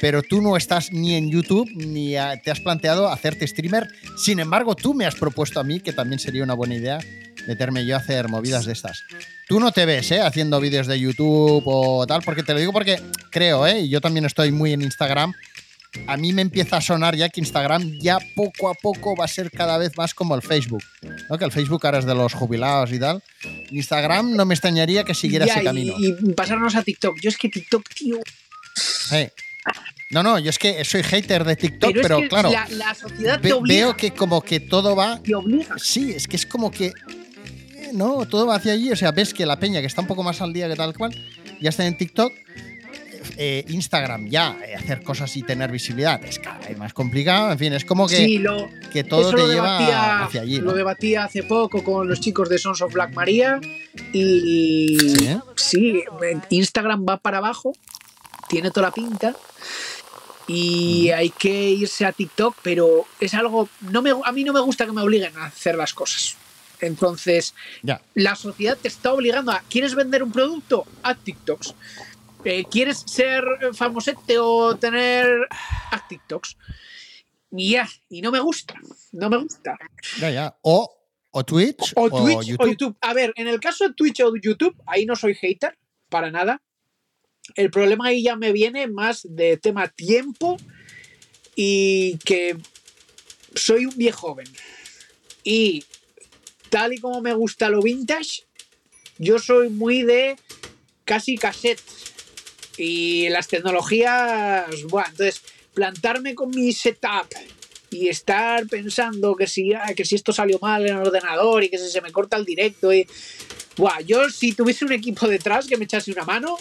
[0.00, 3.88] pero tú no estás ni en YouTube ni te has planteado hacerte streamer.
[4.16, 6.98] Sin embargo, tú me has propuesto a mí que también sería una buena idea
[7.46, 9.04] meterme yo a hacer movidas de estas.
[9.48, 10.20] Tú no te ves, ¿eh?
[10.20, 13.00] Haciendo vídeos de YouTube o tal, porque te lo digo porque
[13.30, 13.80] creo, ¿eh?
[13.80, 15.32] Y yo también estoy muy en Instagram.
[16.06, 19.28] A mí me empieza a sonar ya que Instagram ya poco a poco va a
[19.28, 20.82] ser cada vez más como el Facebook.
[21.28, 21.36] ¿no?
[21.38, 23.22] Que el Facebook ahora es de los jubilados y tal.
[23.70, 25.94] Instagram no me extrañaría que siguiera Ya, ese y- camino.
[25.98, 27.18] Y, pasarnos a TikTok.
[27.20, 28.18] Yo es que TikTok, tío.
[30.10, 32.68] No, no, yo es que soy hater de TikTok, Pero, pero, es que claro, la,
[32.70, 33.86] la sociedad te obliga.
[33.86, 35.76] veo que como que todo va Te obliga.
[35.78, 36.86] Sí, es que es como que.
[36.86, 38.90] eh, No, todo va hacia allí.
[38.90, 40.94] O sea, ves que la peña que está un poco más al día que tal
[40.94, 41.12] cual,
[41.60, 42.32] ya está en TikTok.
[43.36, 47.52] Eh, Instagram ya, eh, hacer cosas y tener visibilidad es cada vez más complicado.
[47.52, 50.58] En fin, es como que, sí, lo, que todo te lo lleva debatía, hacia allí.
[50.60, 53.60] Lo debatía hace poco con los chicos de Sons of Black Maria
[54.12, 56.04] y Sí, sí,
[56.50, 57.72] Instagram va para abajo,
[58.48, 59.34] tiene toda la pinta
[60.46, 64.60] y hay que irse a TikTok, pero es algo no me a mí no me
[64.60, 66.36] gusta que me obliguen a hacer las cosas.
[66.80, 68.00] Entonces, Ya.
[68.14, 70.86] la sociedad te está obligando a ¿quieres vender un producto?
[71.02, 71.74] A TikToks.
[72.44, 75.26] Eh, ¿Quieres ser famosete o tener
[75.90, 76.56] a TikToks?
[77.52, 78.74] Y ya, y no me gusta,
[79.12, 79.76] no me gusta.
[80.18, 80.58] Ya, ya.
[80.62, 80.88] O,
[81.32, 82.64] o Twitch O o, Twitch YouTube.
[82.64, 82.96] o YouTube.
[83.00, 85.76] A ver, en el caso de Twitch o YouTube, ahí no soy hater,
[86.08, 86.62] para nada.
[87.56, 90.56] El problema ahí ya me viene más de tema tiempo
[91.56, 92.56] y que
[93.54, 94.46] soy un viejo joven.
[95.42, 95.84] Y
[96.68, 98.46] tal y como me gusta lo vintage,
[99.18, 100.36] yo soy muy de
[101.04, 101.82] casi cassette.
[102.80, 105.42] Y las tecnologías, bueno, entonces
[105.74, 107.28] plantarme con mi setup
[107.90, 111.76] y estar pensando que si, que si esto salió mal en el ordenador y que
[111.76, 113.06] si se me corta el directo y...
[113.76, 116.56] Buah, yo si tuviese un equipo detrás que me echase una mano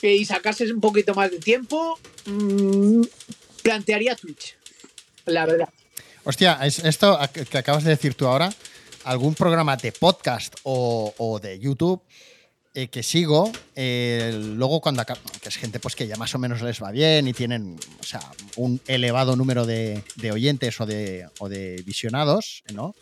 [0.00, 3.02] eh, y sacase un poquito más de tiempo, mm,
[3.62, 4.56] plantearía Twitch.
[5.26, 5.68] La verdad.
[6.22, 7.18] Hostia, es esto
[7.50, 8.54] que acabas de decir tú ahora,
[9.02, 12.00] algún programa de podcast o de YouTube
[12.76, 16.40] eh, que sigo, eh, luego cuando acaba, que es gente pues que ya más o
[16.40, 18.20] menos les va bien y tienen o sea,
[18.56, 20.02] un elevado número de,
[20.32, 22.96] oyentes o de, o de visionados, ¿no?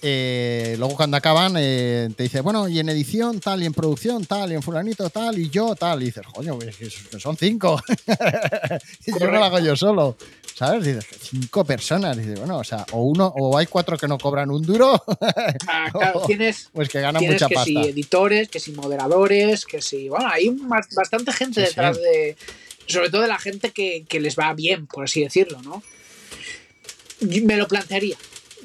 [0.00, 4.52] Eh, luego cuando acaban te dice, bueno, y en edición tal, y en producción tal,
[4.52, 7.78] y en fulanito tal, y yo tal, y dices, coño, es que son cinco.
[9.06, 10.16] y yo no lo hago yo solo.
[10.56, 10.84] ¿Sabes?
[10.86, 12.16] Dices, cinco personas.
[12.16, 15.02] Dices, bueno, o sea, o uno, o hay cuatro que no cobran un duro,
[15.68, 17.68] Ah, claro, tienes, pues que ganan tienes mucha que pasta.
[17.70, 20.08] si editores, que si moderadores, que si...
[20.08, 20.48] Bueno, hay
[20.94, 22.02] bastante gente Sí, detrás sí.
[22.02, 22.36] de...
[22.86, 25.82] Sobre todo de la gente que, que les va bien, por así decirlo, ¿no?
[27.20, 28.16] Me lo plantearía.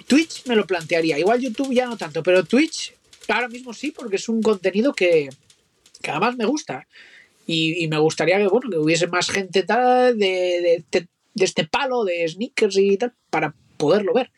[0.08, 1.18] Twitch me lo plantearía.
[1.20, 2.94] Igual YouTube ya no tanto, pero Twitch
[3.28, 5.30] ahora mismo sí, porque es un contenido que,
[6.02, 6.88] que además me gusta.
[7.48, 11.46] Y, y me gustaría que, bueno, que hubiese más gente tal de, de- de- de
[11.46, 14.32] este palo de sneakers y tal para poderlo ver.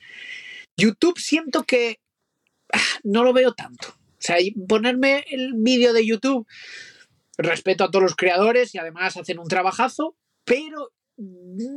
[0.78, 2.00] YouTube siento que
[2.72, 3.90] ah, no lo veo tanto.
[3.90, 4.38] O sea,
[4.68, 6.48] ponerme el vídeo de YouTube
[7.38, 10.16] respeto a todos los creadores y además hacen un trabajazo,
[10.46, 10.92] pero...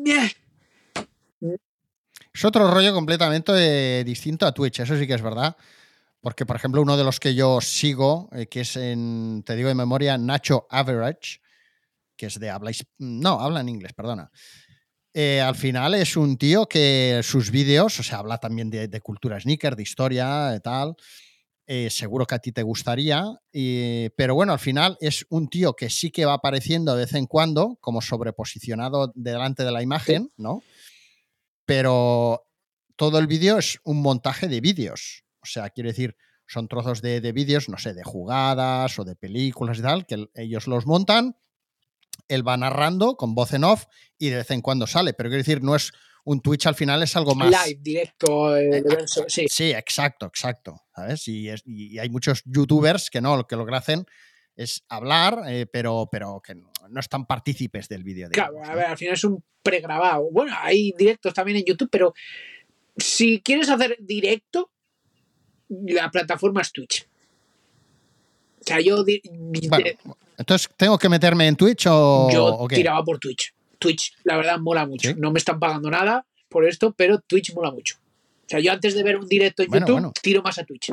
[0.06, 1.56] eh,
[2.32, 5.56] Es otro rollo completamente eh, distinto a Twitch, eso sí que es verdad.
[6.20, 9.68] Porque, por ejemplo, uno de los que yo sigo, eh, que es en, te digo
[9.68, 11.40] de memoria, Nacho Average,
[12.16, 12.72] que es de habla.
[12.98, 14.30] No, habla en inglés, perdona.
[15.18, 19.00] Eh, al final es un tío que sus vídeos, o sea, habla también de, de
[19.00, 20.94] cultura sneaker, de historia y tal.
[21.68, 23.24] eh, seguro que a ti te gustaría.
[23.52, 27.14] y- pero bueno, al final es un tío que sí que va apareciendo de vez
[27.14, 30.62] en cuando, como sobreposicionado delante de la imagen, ¿no?
[31.64, 32.46] Pero
[32.96, 35.24] todo el vídeo es un montaje de vídeos.
[35.42, 39.16] O sea, quiero decir, son trozos de, de vídeos, no sé, de jugadas o de
[39.16, 41.36] películas y tal, que el- ellos los montan,
[42.28, 43.84] él va narrando con voz en off
[44.18, 45.12] y de vez en cuando sale.
[45.14, 45.92] Pero quiero decir, no es
[46.24, 47.50] un Twitch al final, es algo más.
[47.66, 49.46] Live, directo, eh, verso, sí.
[49.48, 50.82] Sí, exacto, exacto.
[50.94, 51.28] ¿Sabes?
[51.28, 54.06] Y, es- y hay muchos youtubers que no, lo que lo que hacen
[54.56, 58.28] es hablar, eh, pero, pero que no, no están partícipes del vídeo.
[58.30, 60.28] Claro, a ver, al final es un pregrabado.
[60.32, 62.14] Bueno, hay directos también en YouTube, pero
[62.96, 64.70] si quieres hacer directo,
[65.68, 67.06] la plataforma es Twitch.
[68.66, 69.86] Sea, yo, Bueno,
[70.38, 72.76] entonces, ¿tengo que meterme en Twitch o, yo o qué?
[72.76, 73.54] tiraba por Twitch.
[73.78, 75.10] Twitch, la verdad, mola mucho.
[75.10, 75.14] ¿Sí?
[75.18, 77.96] No me están pagando nada por esto, pero Twitch mola mucho.
[77.98, 80.12] O sea, yo antes de ver un directo en Bueno, YouTube, bueno.
[80.22, 80.90] tiro más a Twitch.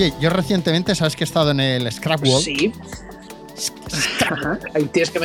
[0.00, 2.42] Oye, yo recientemente, ¿sabes que he estado en el Scrap World?
[2.42, 2.72] Sí.
[4.74, 5.20] Ahí tienes que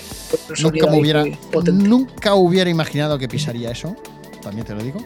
[0.62, 1.24] Nunca me hubiera,
[1.72, 2.36] nunca
[2.70, 3.96] imaginado que pisaría eso,
[4.42, 5.00] también te lo digo.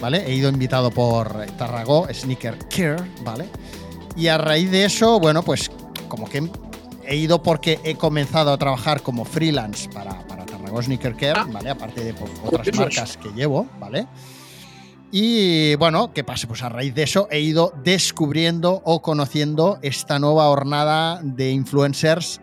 [0.00, 0.24] ¿Vale?
[0.24, 3.46] He ido invitado por Tarragó, Sneaker Care, ¿vale?
[4.14, 5.68] Y a raíz de eso, bueno, pues
[6.06, 6.48] como que
[7.04, 11.46] he ido porque he comenzado a trabajar como freelance para, para Tarragó Sneaker Care, Ah.
[11.50, 11.70] ¿vale?
[11.70, 14.06] Aparte de por otras marcas que llevo, ¿vale?
[15.10, 16.46] Y bueno, ¿qué pasa?
[16.46, 22.42] Pues a raíz de eso he ido descubriendo o conociendo esta nueva hornada de influencers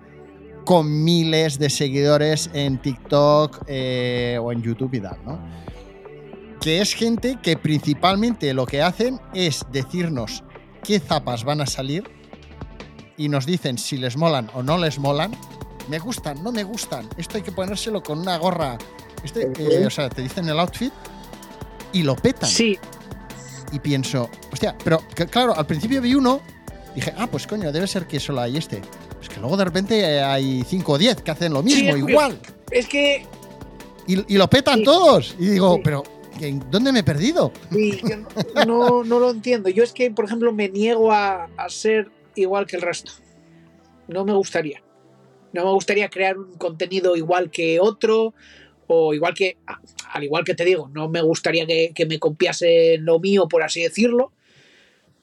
[0.65, 5.39] con miles de seguidores en TikTok eh, o en YouTube y tal, ¿no?
[6.59, 10.43] Que es gente que principalmente lo que hacen es decirnos
[10.83, 12.03] qué zapas van a salir
[13.15, 15.31] y nos dicen si les molan o no les molan.
[15.87, 17.07] Me gustan, no me gustan.
[17.15, 18.79] Esto hay que ponérselo con una gorra.
[19.23, 20.91] Este, eh, o sea, te dicen el outfit
[21.95, 22.77] y lo petan Sí,
[23.71, 26.41] y pienso, hostia, pero que, claro, al principio vi uno,
[26.93, 28.81] dije, ah, pues coño, debe ser que solo hay este.
[29.21, 32.37] Es que luego de repente eh, hay 5 o 10 que hacen lo mismo, igual.
[32.71, 33.25] es que
[34.07, 34.83] Y, y lo petan Sí.
[34.83, 35.35] todos.
[35.39, 35.81] Y digo, Sí.
[35.83, 36.03] pero
[36.39, 37.51] ¿en ¿dónde me he perdido?
[37.71, 39.69] Sí, yo no, no, no lo entiendo.
[39.69, 43.11] Yo es que, por ejemplo, me niego a, a ser igual que el resto.
[44.07, 44.83] No me gustaría.
[45.53, 48.33] No me gustaría crear un contenido igual que otro.
[48.87, 49.57] O igual que,
[50.11, 53.63] al igual que te digo, no me gustaría que, que me copiase lo mío, por
[53.63, 54.31] así decirlo.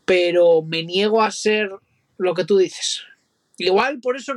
[0.05, 1.71] Pero me niego a ser
[2.19, 3.03] lo que tú dices.
[3.59, 4.35] Igual por eso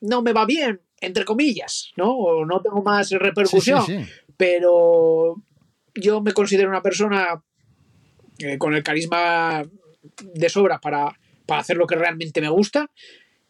[0.00, 2.12] no me va bien, entre comillas, ¿no?
[2.12, 3.98] O no tengo más Sí, sí, repercusión sí.
[4.36, 5.42] pero
[5.94, 7.42] yo me considero una persona
[8.38, 9.64] eh, con el carisma
[10.34, 12.90] de sobra para, para hacer lo que realmente me gusta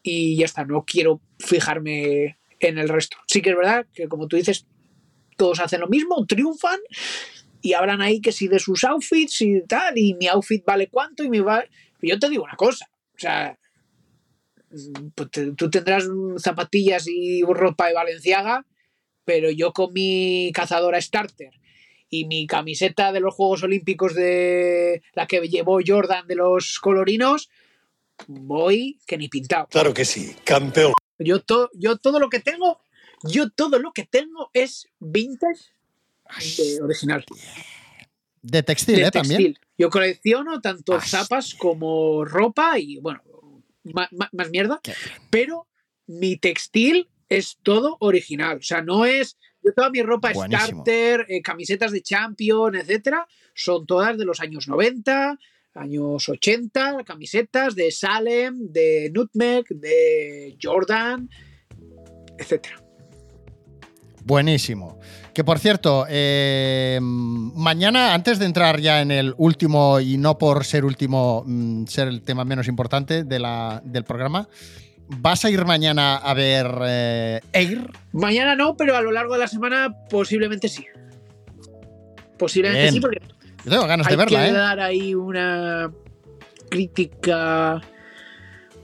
[0.01, 3.17] y ya está, no quiero fijarme en el resto.
[3.27, 4.65] Sí que es verdad que como tú dices,
[5.37, 6.79] todos hacen lo mismo, triunfan
[7.61, 11.23] y hablan ahí que si de sus outfits y tal, y mi outfit vale cuánto
[11.23, 11.63] y mi va...
[12.01, 13.57] Yo te digo una cosa, o sea,
[14.71, 16.05] mm, pues te- tú tendrás
[16.37, 18.65] zapatillas y ropa de Valenciaga,
[19.25, 21.51] pero yo con mi cazadora starter
[22.09, 27.49] y mi camiseta de los Juegos Olímpicos de la que llevó Jordan de los colorinos,
[28.27, 29.67] voy que ni pintado.
[29.67, 30.93] Claro que sí, campeón.
[31.19, 32.79] Yo, to- yo todo lo que tengo,
[33.23, 35.71] yo todo lo que tengo es vintage
[36.57, 37.25] de original.
[38.41, 39.11] De textil, de ¿eh?
[39.11, 39.57] También.
[39.77, 43.21] Yo colecciono tanto zapas como ropa y bueno,
[43.83, 44.93] más mierda, Qué
[45.29, 45.67] pero
[46.07, 48.57] mi textil es todo original.
[48.57, 49.37] O sea, no es.
[49.61, 50.83] Yo toda mi ropa Buenísimo.
[50.83, 55.37] starter, eh, camisetas de Champion, etcétera, son todas de los años 90,
[55.73, 61.29] años 80, camisetas de Salem, de Nutmeg, de Jordan,
[62.37, 62.86] etcétera.
[64.27, 64.99] Buenísimo.
[65.33, 70.65] Que por cierto, eh, mañana, antes de entrar ya en el último, y no por
[70.65, 74.49] ser último, mm, ser el tema menos importante de la- del programa,
[75.07, 77.89] ¿vas a ir mañana a ver eh, Air?
[78.11, 80.85] Mañana no, pero a lo largo de la semana posiblemente sí.
[82.37, 82.93] Posiblemente Bien.
[82.95, 83.21] sí, porque
[83.63, 84.53] Yo tengo ganas hay de verla, que ¿eh?
[84.53, 85.89] dar ahí una
[86.69, 87.81] crítica.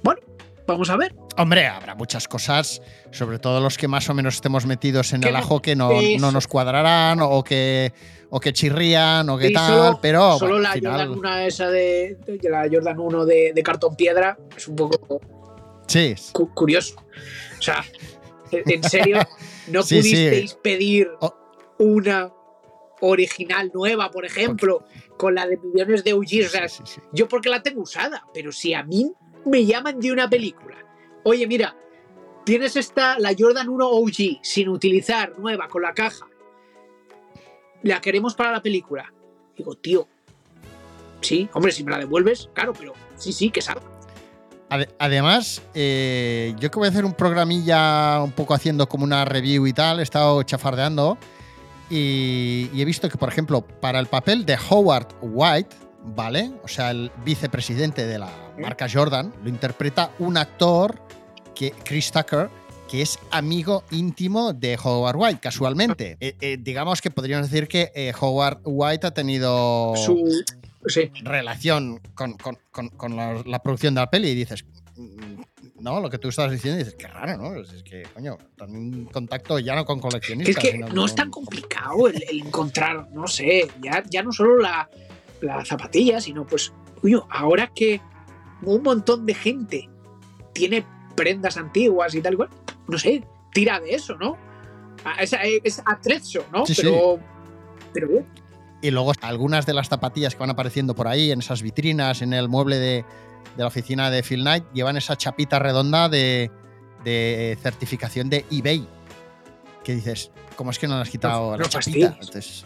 [0.03, 0.21] Bueno,
[0.67, 1.13] vamos a ver.
[1.37, 2.81] Hombre, habrá muchas cosas,
[3.13, 5.89] sobre todo los que más o menos estemos metidos en el ajo, que no,
[6.19, 7.93] no nos cuadrarán o que,
[8.29, 11.69] o que chirrían o que tal, solo, pero solo bueno, la final- Jordan 1 esa
[11.69, 15.21] de, de la Jordan 1 de, de cartón piedra es un poco
[15.87, 16.95] Sí, cu- curioso.
[17.59, 17.83] O sea,
[18.51, 19.19] en serio,
[19.67, 21.09] no Sí, pudisteis pedir
[21.77, 22.31] una
[23.01, 24.85] original nueva, por ejemplo,
[25.17, 26.45] con la de millones de UGs.
[26.47, 26.67] O sea,
[27.11, 29.11] yo porque la tengo usada, pero si a mí
[29.45, 30.77] me llaman de una película,
[31.25, 31.75] oye, mira,
[32.43, 36.25] tienes esta, la Jordan 1 OG, sin utilizar, nueva, con la caja,
[37.83, 39.11] la queremos para la película.
[39.57, 40.07] Digo, tío,
[41.21, 43.81] sí, hombre, si me la devuelves, claro, pero sí, sí, que salga.
[44.69, 49.23] Ade- Además, eh, yo que voy a hacer un programilla un poco haciendo como una
[49.25, 51.17] review y tal, he estado chafardeando
[51.89, 56.51] y, y he visto que, por ejemplo, para el papel de Howard White, ¿vale?
[56.63, 58.29] O sea, el vicepresidente de la
[58.59, 60.99] marca Jordan, lo interpreta un actor,
[61.55, 62.49] que, Chris Tucker,
[62.89, 66.17] que es amigo íntimo de Howard White, casualmente.
[66.19, 70.43] Eh, eh, digamos que podríamos decir que eh, Howard White ha tenido Su,
[70.87, 75.41] sí, relación con, con- con- con la, la producción de la peli y dices, mm,
[75.79, 77.55] no, lo que tú estabas diciendo, dices, qué raro, ¿no?
[77.61, 80.55] Es es que, coño, también un contacto ya no con coleccionistas.
[80.55, 84.31] es que sino no es tan complicado el, el encontrar, no sé, ya, ya no
[84.31, 84.89] solo la,
[85.41, 87.99] la zapatilla, sino pues, coño, ahora que
[88.61, 89.89] un montón de gente
[90.53, 90.85] tiene
[91.15, 92.49] prendas antiguas y tal y cual,
[92.87, 94.37] no sé, tira de eso, ¿no?
[95.19, 96.65] Es, es atrecho, ¿no?
[96.65, 96.81] Sí, sí.
[96.83, 97.19] pero,
[97.93, 98.25] pero bien.
[98.81, 102.33] Y luego algunas de las zapatillas que van apareciendo por ahí, en esas vitrinas, en
[102.33, 103.05] el mueble de,
[103.55, 106.51] de la oficina de Phil Knight, llevan esa chapita redonda de,
[107.03, 108.87] de certificación de eBay.
[109.83, 111.77] Que dices, ¿cómo es que no le has quitado No- la no chapita?
[111.77, 112.11] fastidies.
[112.27, 112.65] Entonces,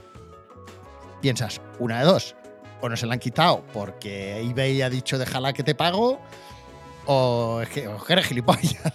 [1.22, 2.36] piensas, una de dos.
[2.82, 6.20] O no se la han quitado porque eBay ha dicho déjala que te pago,
[7.08, 8.76] o es que, o que eres gilipollas.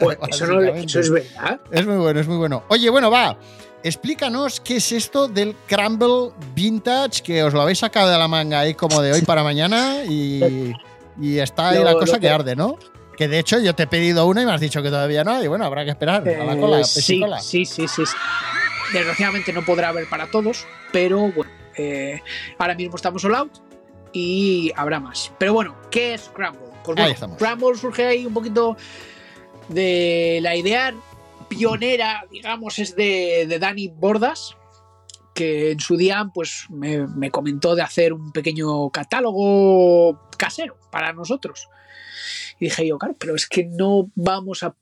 [0.00, 0.86] Pues eso, no, Básicamente.
[0.86, 1.60] eso es verdad.
[1.70, 2.62] Es muy bueno, es muy bueno.
[2.68, 3.36] Oye, bueno, va.
[3.82, 8.60] Explícanos qué es esto del Crumble Vintage, que os lo habéis sacado de la manga
[8.60, 10.72] ahí como de hoy para mañana y,
[11.20, 12.76] y está ahí la cosa que que- arde, ¿no?
[13.16, 15.42] Que de hecho yo te he pedido una y me has dicho que todavía no,
[15.42, 18.16] y bueno, habrá que esperar a la Eh, sí, sí, sí, sí, sí.
[18.92, 22.20] Desgraciadamente no podrá haber para todos, pero bueno, eh,
[22.58, 23.52] ahora mismo estamos all out
[24.12, 25.32] y habrá más.
[25.38, 26.67] Pero bueno, ¿qué es Scramble?
[26.94, 27.80] Pues Ahí bueno, estamos.
[27.80, 28.76] Surge ahí un poquito
[29.68, 30.94] de la idea
[31.48, 34.56] pionera, digamos, es de, de Dani Bordas,
[35.34, 41.12] que en su día pues me, me comentó de hacer un pequeño catálogo casero para
[41.12, 41.68] nosotros.
[42.58, 44.74] Y dije yo, claro, pero es que no vamos a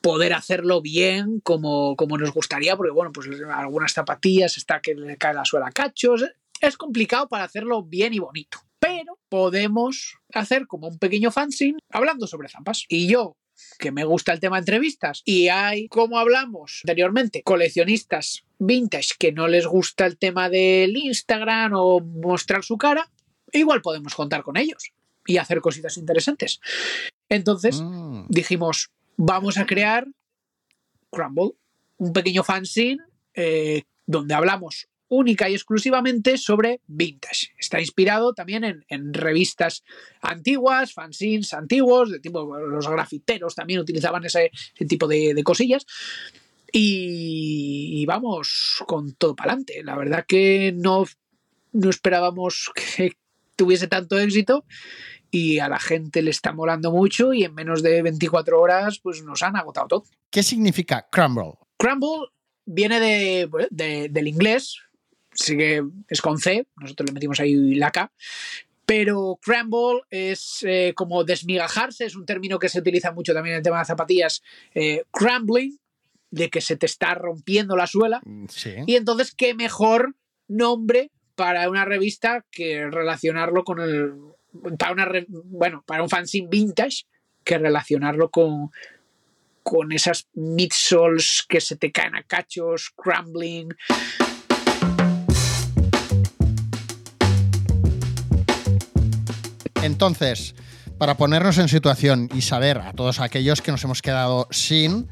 [0.00, 5.16] poder hacerlo bien como, como nos gustaría, porque bueno, pues algunas zapatillas está que le
[5.16, 6.24] cae la suela a cachos.
[6.60, 8.58] Es complicado para hacerlo bien y bonito.
[8.82, 12.84] Pero podemos hacer como un pequeño fanzine hablando sobre zampas.
[12.88, 13.36] Y yo,
[13.78, 19.30] que me gusta el tema de entrevistas, y hay, como hablamos anteriormente, coleccionistas vintage que
[19.30, 23.08] no les gusta el tema del Instagram o mostrar su cara,
[23.52, 24.92] igual podemos contar con ellos
[25.26, 26.60] y hacer cositas interesantes.
[27.28, 28.26] Entonces, Mm.
[28.28, 30.08] dijimos, vamos a crear
[31.10, 31.52] Crumble,
[31.98, 33.02] un pequeño fanzine
[33.34, 37.48] eh, donde hablamos única y exclusivamente sobre vintage.
[37.58, 39.82] Está inspirado también en, en revistas
[40.22, 45.84] antiguas, fanzines antiguos, de tipo los grafiteros también utilizaban ese, ese tipo de, de cosillas.
[46.72, 49.82] Y, y vamos con todo para adelante.
[49.84, 51.04] La verdad que no,
[51.72, 53.12] no esperábamos que
[53.56, 54.64] tuviese tanto éxito
[55.30, 59.22] y a la gente le está molando mucho y en menos de 24 horas pues
[59.22, 60.04] nos han agotado todo.
[60.30, 61.52] ¿Qué significa Crumble?
[61.76, 62.28] Crumble
[62.64, 64.78] viene de, de- del inglés,
[65.34, 68.12] sí que es con C, nosotros le metimos ahí la K,
[68.84, 73.58] pero crumble es eh, como desmigajarse, es un término que se utiliza mucho también en
[73.58, 74.42] el tema de zapatillas,
[74.74, 75.78] eh, crumbling,
[76.30, 78.74] de que se te está rompiendo la suela, Mm, Sí.
[78.86, 80.14] y entonces qué mejor
[80.48, 84.12] nombre para una revista que relacionarlo con el
[84.78, 87.04] para una bueno para un fanzine vintage
[87.42, 88.70] que relacionarlo con
[89.62, 93.68] con esas midsoles que se te caen a cachos crumbling
[99.82, 100.54] Entonces,
[100.96, 105.08] para ponernos en situación y saber a todos aquellos que nos hemos quedado sin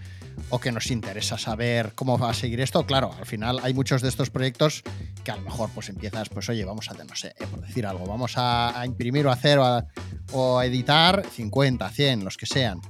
[0.49, 4.01] o que nos interesa saber cómo va a seguir esto, claro, al final hay muchos
[4.01, 4.83] de estos proyectos
[5.25, 7.85] que a lo mejor pues empiezas, pues oye, vamos a, no sé, eh, por decir
[7.85, 12.81] algo, vamos a, imprimir o hacer o a, a editar 50, 100, los que sean.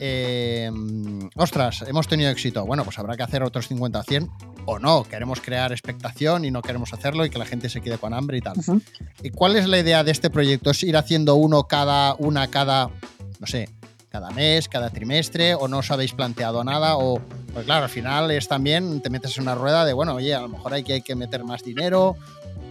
[0.00, 0.70] Eh,
[1.34, 2.64] ostras, hemos tenido éxito.
[2.66, 4.30] Bueno, pues habrá que hacer otros 50 o 100
[4.66, 5.04] o no.
[5.04, 8.38] Queremos crear expectación y no queremos hacerlo y que la gente se quede con hambre
[8.38, 8.56] y tal.
[9.22, 10.70] ¿Y cuál es la idea de este proyecto?
[10.70, 12.90] ¿Es ir haciendo uno cada, una cada,
[13.38, 13.68] no sé,
[14.08, 15.54] cada mes, cada trimestre?
[15.54, 16.96] ¿O no os habéis planteado nada?
[16.96, 17.20] O,
[17.52, 20.40] pues claro, al final es también, te metes en una rueda de, bueno, oye, a
[20.40, 22.16] lo mejor hay que, hay que meter más dinero.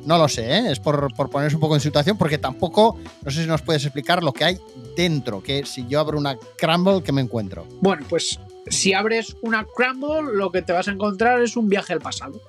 [0.06, 0.72] No lo sé, ¿eh?
[0.72, 3.84] es por, por ponerse un poco en situación, porque tampoco, no sé si nos puedes
[3.84, 4.60] explicar lo que hay
[4.96, 7.66] dentro, que si yo abro una Crumble, ¿qué me encuentro?
[7.82, 11.94] Bueno, pues si abres una Crumble, lo que te vas a encontrar es un viaje
[11.94, 12.40] al pasado.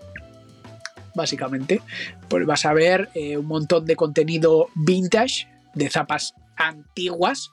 [1.14, 1.80] Básicamente.
[2.28, 7.50] Pues vas a ver eh, un montón de contenido vintage, de zapas antiguas,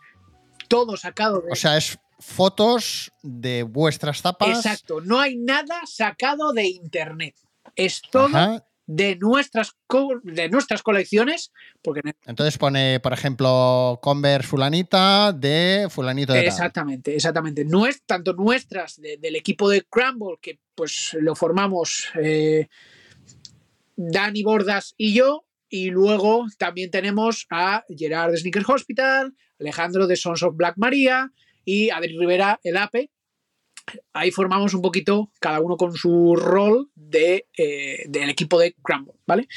[0.67, 1.51] todo sacado de.
[1.51, 4.49] O sea, es fotos de vuestras tapas.
[4.49, 7.35] Exacto, no hay nada sacado de internet.
[7.75, 8.65] Es todo Ajá.
[8.85, 9.75] De nuestras,
[10.23, 16.47] de nuestras colecciones, porque Entonces pone, por ejemplo, Converse fulanita de fulanito de tal.
[16.49, 17.63] Exactamente, exactamente.
[17.65, 22.67] No es tanto nuestras de- del equipo de Crumble, que pues lo formamos eh,
[23.95, 30.15] Dani Bordas y yo, y luego también tenemos a Gerard de Sneaker Hospital, Alejandro de
[30.15, 31.31] Sons of Black Maria
[31.63, 33.09] y Adri Rivera, el APE.
[34.13, 39.13] Ahí formamos un poquito, cada uno con su rol de, eh, del equipo de Crumble,
[39.27, 39.47] ¿vale?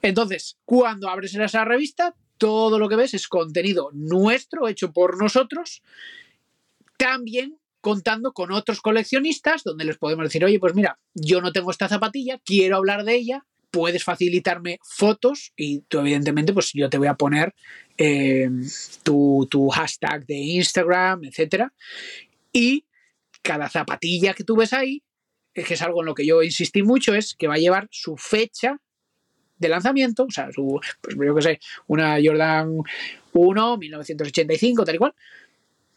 [0.00, 5.82] Entonces, cuando abres esa revista, todo lo que ves es contenido nuestro, hecho por nosotros,
[6.96, 11.70] también contando con otros coleccionistas, donde les podemos decir, oye, pues mira, yo no tengo
[11.70, 16.96] esta zapatilla, quiero hablar de ella, puedes facilitarme fotos y tú evidentemente, pues yo te
[16.96, 17.54] voy a poner
[17.98, 18.48] eh,
[19.02, 21.74] tu, tu hashtag de Instagram, etcétera,
[22.52, 22.86] y
[23.44, 25.02] cada zapatilla que tú ves ahí,
[25.52, 27.86] es que es algo en lo que yo insistí mucho, es que va a llevar
[27.90, 28.80] su fecha
[29.58, 32.78] de lanzamiento, o sea, su, pues yo que sé, una Jordan
[33.32, 35.14] 1, 1985, tal y cual,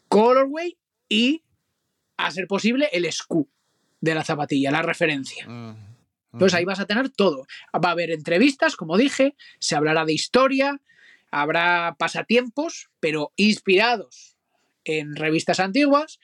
[0.08, 0.76] colorway
[1.08, 1.42] y,
[2.18, 3.48] a ser posible, el SKU
[4.00, 5.46] de la zapatilla, la referencia.
[6.32, 7.46] Entonces ahí vas a tener todo.
[7.74, 10.80] Va a haber entrevistas, como dije, se hablará de historia,
[11.30, 14.36] habrá pasatiempos, pero inspirados
[14.84, 16.20] en revistas antiguas.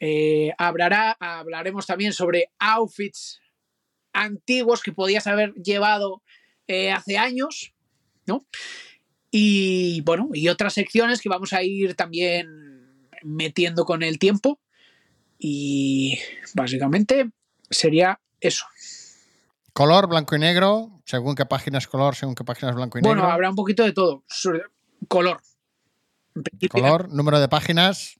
[0.00, 3.40] Eh, hablará, hablaremos también sobre outfits
[4.12, 6.22] antiguos que podías haber llevado
[6.66, 7.74] eh, hace años,
[8.26, 8.46] ¿no?
[9.30, 14.60] Y bueno, y otras secciones que vamos a ir también metiendo con el tiempo.
[15.38, 16.18] Y
[16.54, 17.30] básicamente
[17.70, 18.64] sería eso.
[19.74, 23.02] Color, blanco y negro, según qué página es color, según qué página es blanco y
[23.02, 23.32] Bueno, negro.
[23.32, 24.24] habrá un poquito de todo.
[25.08, 25.42] Color.
[26.70, 28.18] Color, número de páginas.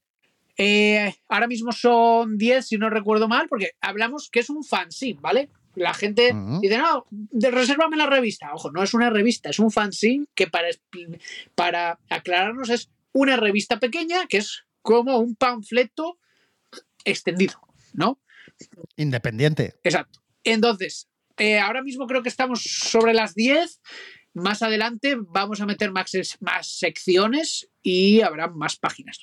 [0.57, 5.21] Eh, ahora mismo son 10, si no recuerdo mal, porque hablamos que es un fanzine,
[5.21, 5.51] ¿vale?
[5.75, 8.55] La gente dice, no, resérvame la revista.
[8.55, 10.69] Ojo, no es una revista, es un fanzine que para,
[11.55, 16.19] para aclararnos es una revista pequeña que es como un panfleto
[17.05, 17.61] extendido,
[17.93, 18.19] ¿no?
[18.97, 19.75] Independiente.
[19.85, 20.21] Exacto.
[20.45, 23.81] Entonces, eh, ahora mismo creo que estamos sobre las 10.
[24.33, 29.21] Más adelante vamos a meter más, más secciones y habrá más páginas.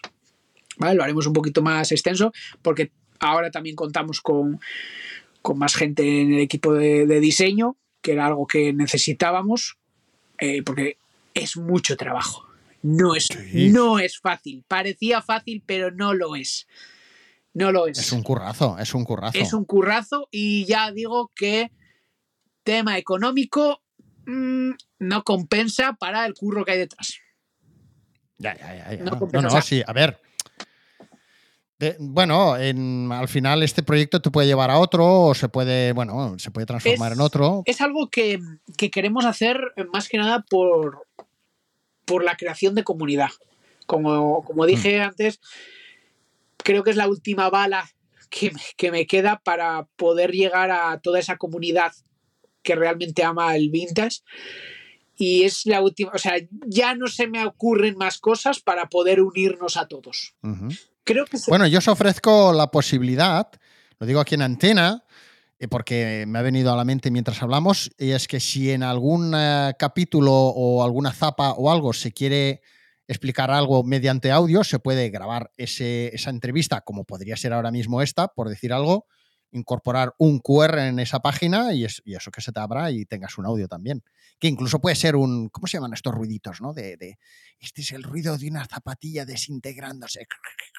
[0.78, 0.96] ¿Vale?
[0.96, 4.60] Lo haremos un poquito más extenso porque ahora también contamos con,
[5.42, 9.78] con más gente en el equipo de, de diseño, que era algo que necesitábamos,
[10.40, 10.98] eh, porque
[11.34, 12.46] es mucho trabajo.
[12.82, 13.70] No es, Sí.
[13.72, 14.64] no es fácil.
[14.68, 16.68] Parecía fácil, pero no lo es.
[17.54, 17.98] No lo es.
[17.98, 19.38] Es un currazo, es un currazo.
[19.38, 21.72] Es un currazo y ya digo que
[22.64, 23.82] tema económico
[24.26, 27.20] mm, no compensa para el curro que hay detrás.
[28.38, 29.04] Ya, ya, ya, ya.
[29.04, 30.20] No no, sí, a ver.
[31.84, 35.92] De- bueno, en- al final este proyecto te puede llevar a otro o se puede,
[35.94, 37.62] bueno, se puede transformar Es- en otro.
[37.66, 38.40] Es algo que,
[38.78, 41.06] que queremos hacer eh, más que nada por,
[42.06, 43.30] por la creación de comunidad.
[43.86, 45.40] Como, como dije antes,
[46.58, 47.90] creo que es la última bala
[48.30, 51.92] que, me- que me queda para poder llegar a toda esa comunidad
[52.64, 54.22] que realmente ama el vintage.
[55.16, 56.34] Y es la última, o sea,
[56.66, 60.34] ya no se me ocurren más cosas para poder unirnos a todos.
[61.04, 63.50] Creo que Bueno, yo os ofrezco la posibilidad,
[64.00, 65.04] lo digo aquí en antena,
[65.60, 68.84] eh, porque me ha venido a la mente mientras hablamos, y es que si en
[68.84, 72.62] algún eh, capítulo o alguna zapa o algo se quiere
[73.08, 78.02] explicar algo mediante audio, se puede grabar ese- esa entrevista, como podría ser ahora mismo
[78.02, 79.08] esta, por decir algo,
[79.54, 83.06] incorporar un QR en esa página y, es- y eso que se te abra y
[83.06, 84.04] tengas un audio también.
[84.40, 86.74] Que incluso puede ser un, ¿cómo se llaman estos ruiditos, no?
[86.74, 87.18] De, de,
[87.60, 90.28] este es el ruido de una zapatilla desintegrándose.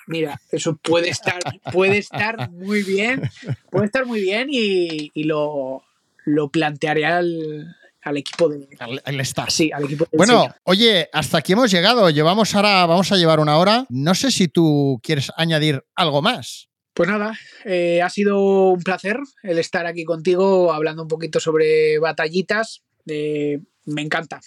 [0.07, 1.39] Mira, eso puede estar,
[1.73, 3.23] puede estar muy bien,
[3.71, 5.83] puede estar muy bien y, y lo,
[6.27, 8.69] lo plantearé al, al equipo de.
[9.07, 9.49] El staff.
[9.51, 12.11] Sí, al equipo de Bueno, oye, hasta aquí hemos llegado.
[12.11, 13.87] Llevamos ahora, vamos a llevar una hora.
[13.89, 16.69] No sé si tú quieres añadir algo más.
[16.95, 21.99] Pues nada, eh, ha sido un placer el estar aquí contigo hablando un poquito sobre
[21.99, 22.85] batallitas.
[23.07, 24.41] Eh, me encanta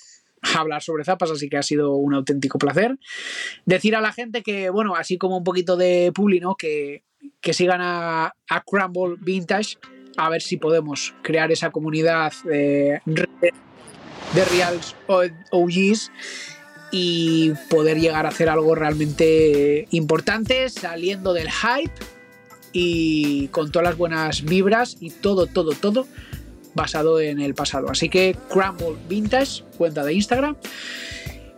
[0.57, 2.97] hablar sobre zapas, así que ha sido un auténtico placer.
[3.65, 6.55] Decir a la gente que, bueno, así como un poquito de publi, ¿no?
[6.55, 7.03] Que,
[7.41, 8.33] que sigan a,
[8.65, 9.77] Crumble Vintage,
[10.15, 14.95] a ver si podemos crear esa comunidad eh, de Reals
[15.51, 16.11] OGs
[16.91, 22.16] y poder llegar a hacer algo realmente importante, saliendo del hype
[22.80, 26.05] y con todas las buenas vibras y todo, todo, todo
[26.75, 27.89] basado en el pasado.
[27.89, 30.55] Así que Crumble Vintage, cuenta de Instagram.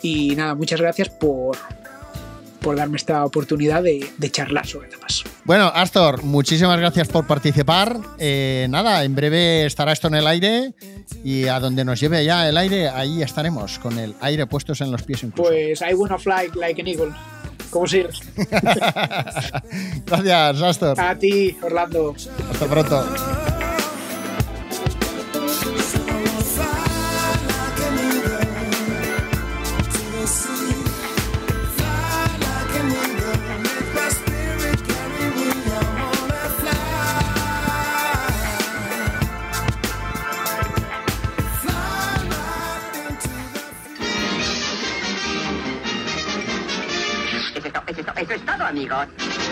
[0.01, 1.57] Y nada, muchas gracias por,
[2.61, 5.26] por darme esta oportunidad de, de charlar sobre temas.
[5.43, 7.99] Bueno, Astor, muchísimas gracias por participar.
[8.17, 10.74] Eh, nada, en breve estará esto en el aire
[11.22, 14.89] y a donde nos lleve ya el aire, ahí estaremos, con el aire puestos en
[14.89, 15.49] los pies incluso.
[15.49, 17.11] Pues I wanna fly like an eagle.
[17.70, 18.20] ¿Cómo sigues?
[20.05, 20.99] gracias, Astor.
[20.99, 22.15] A ti, Orlando.
[22.51, 23.05] Hasta pronto.
[48.70, 49.49] Amigos.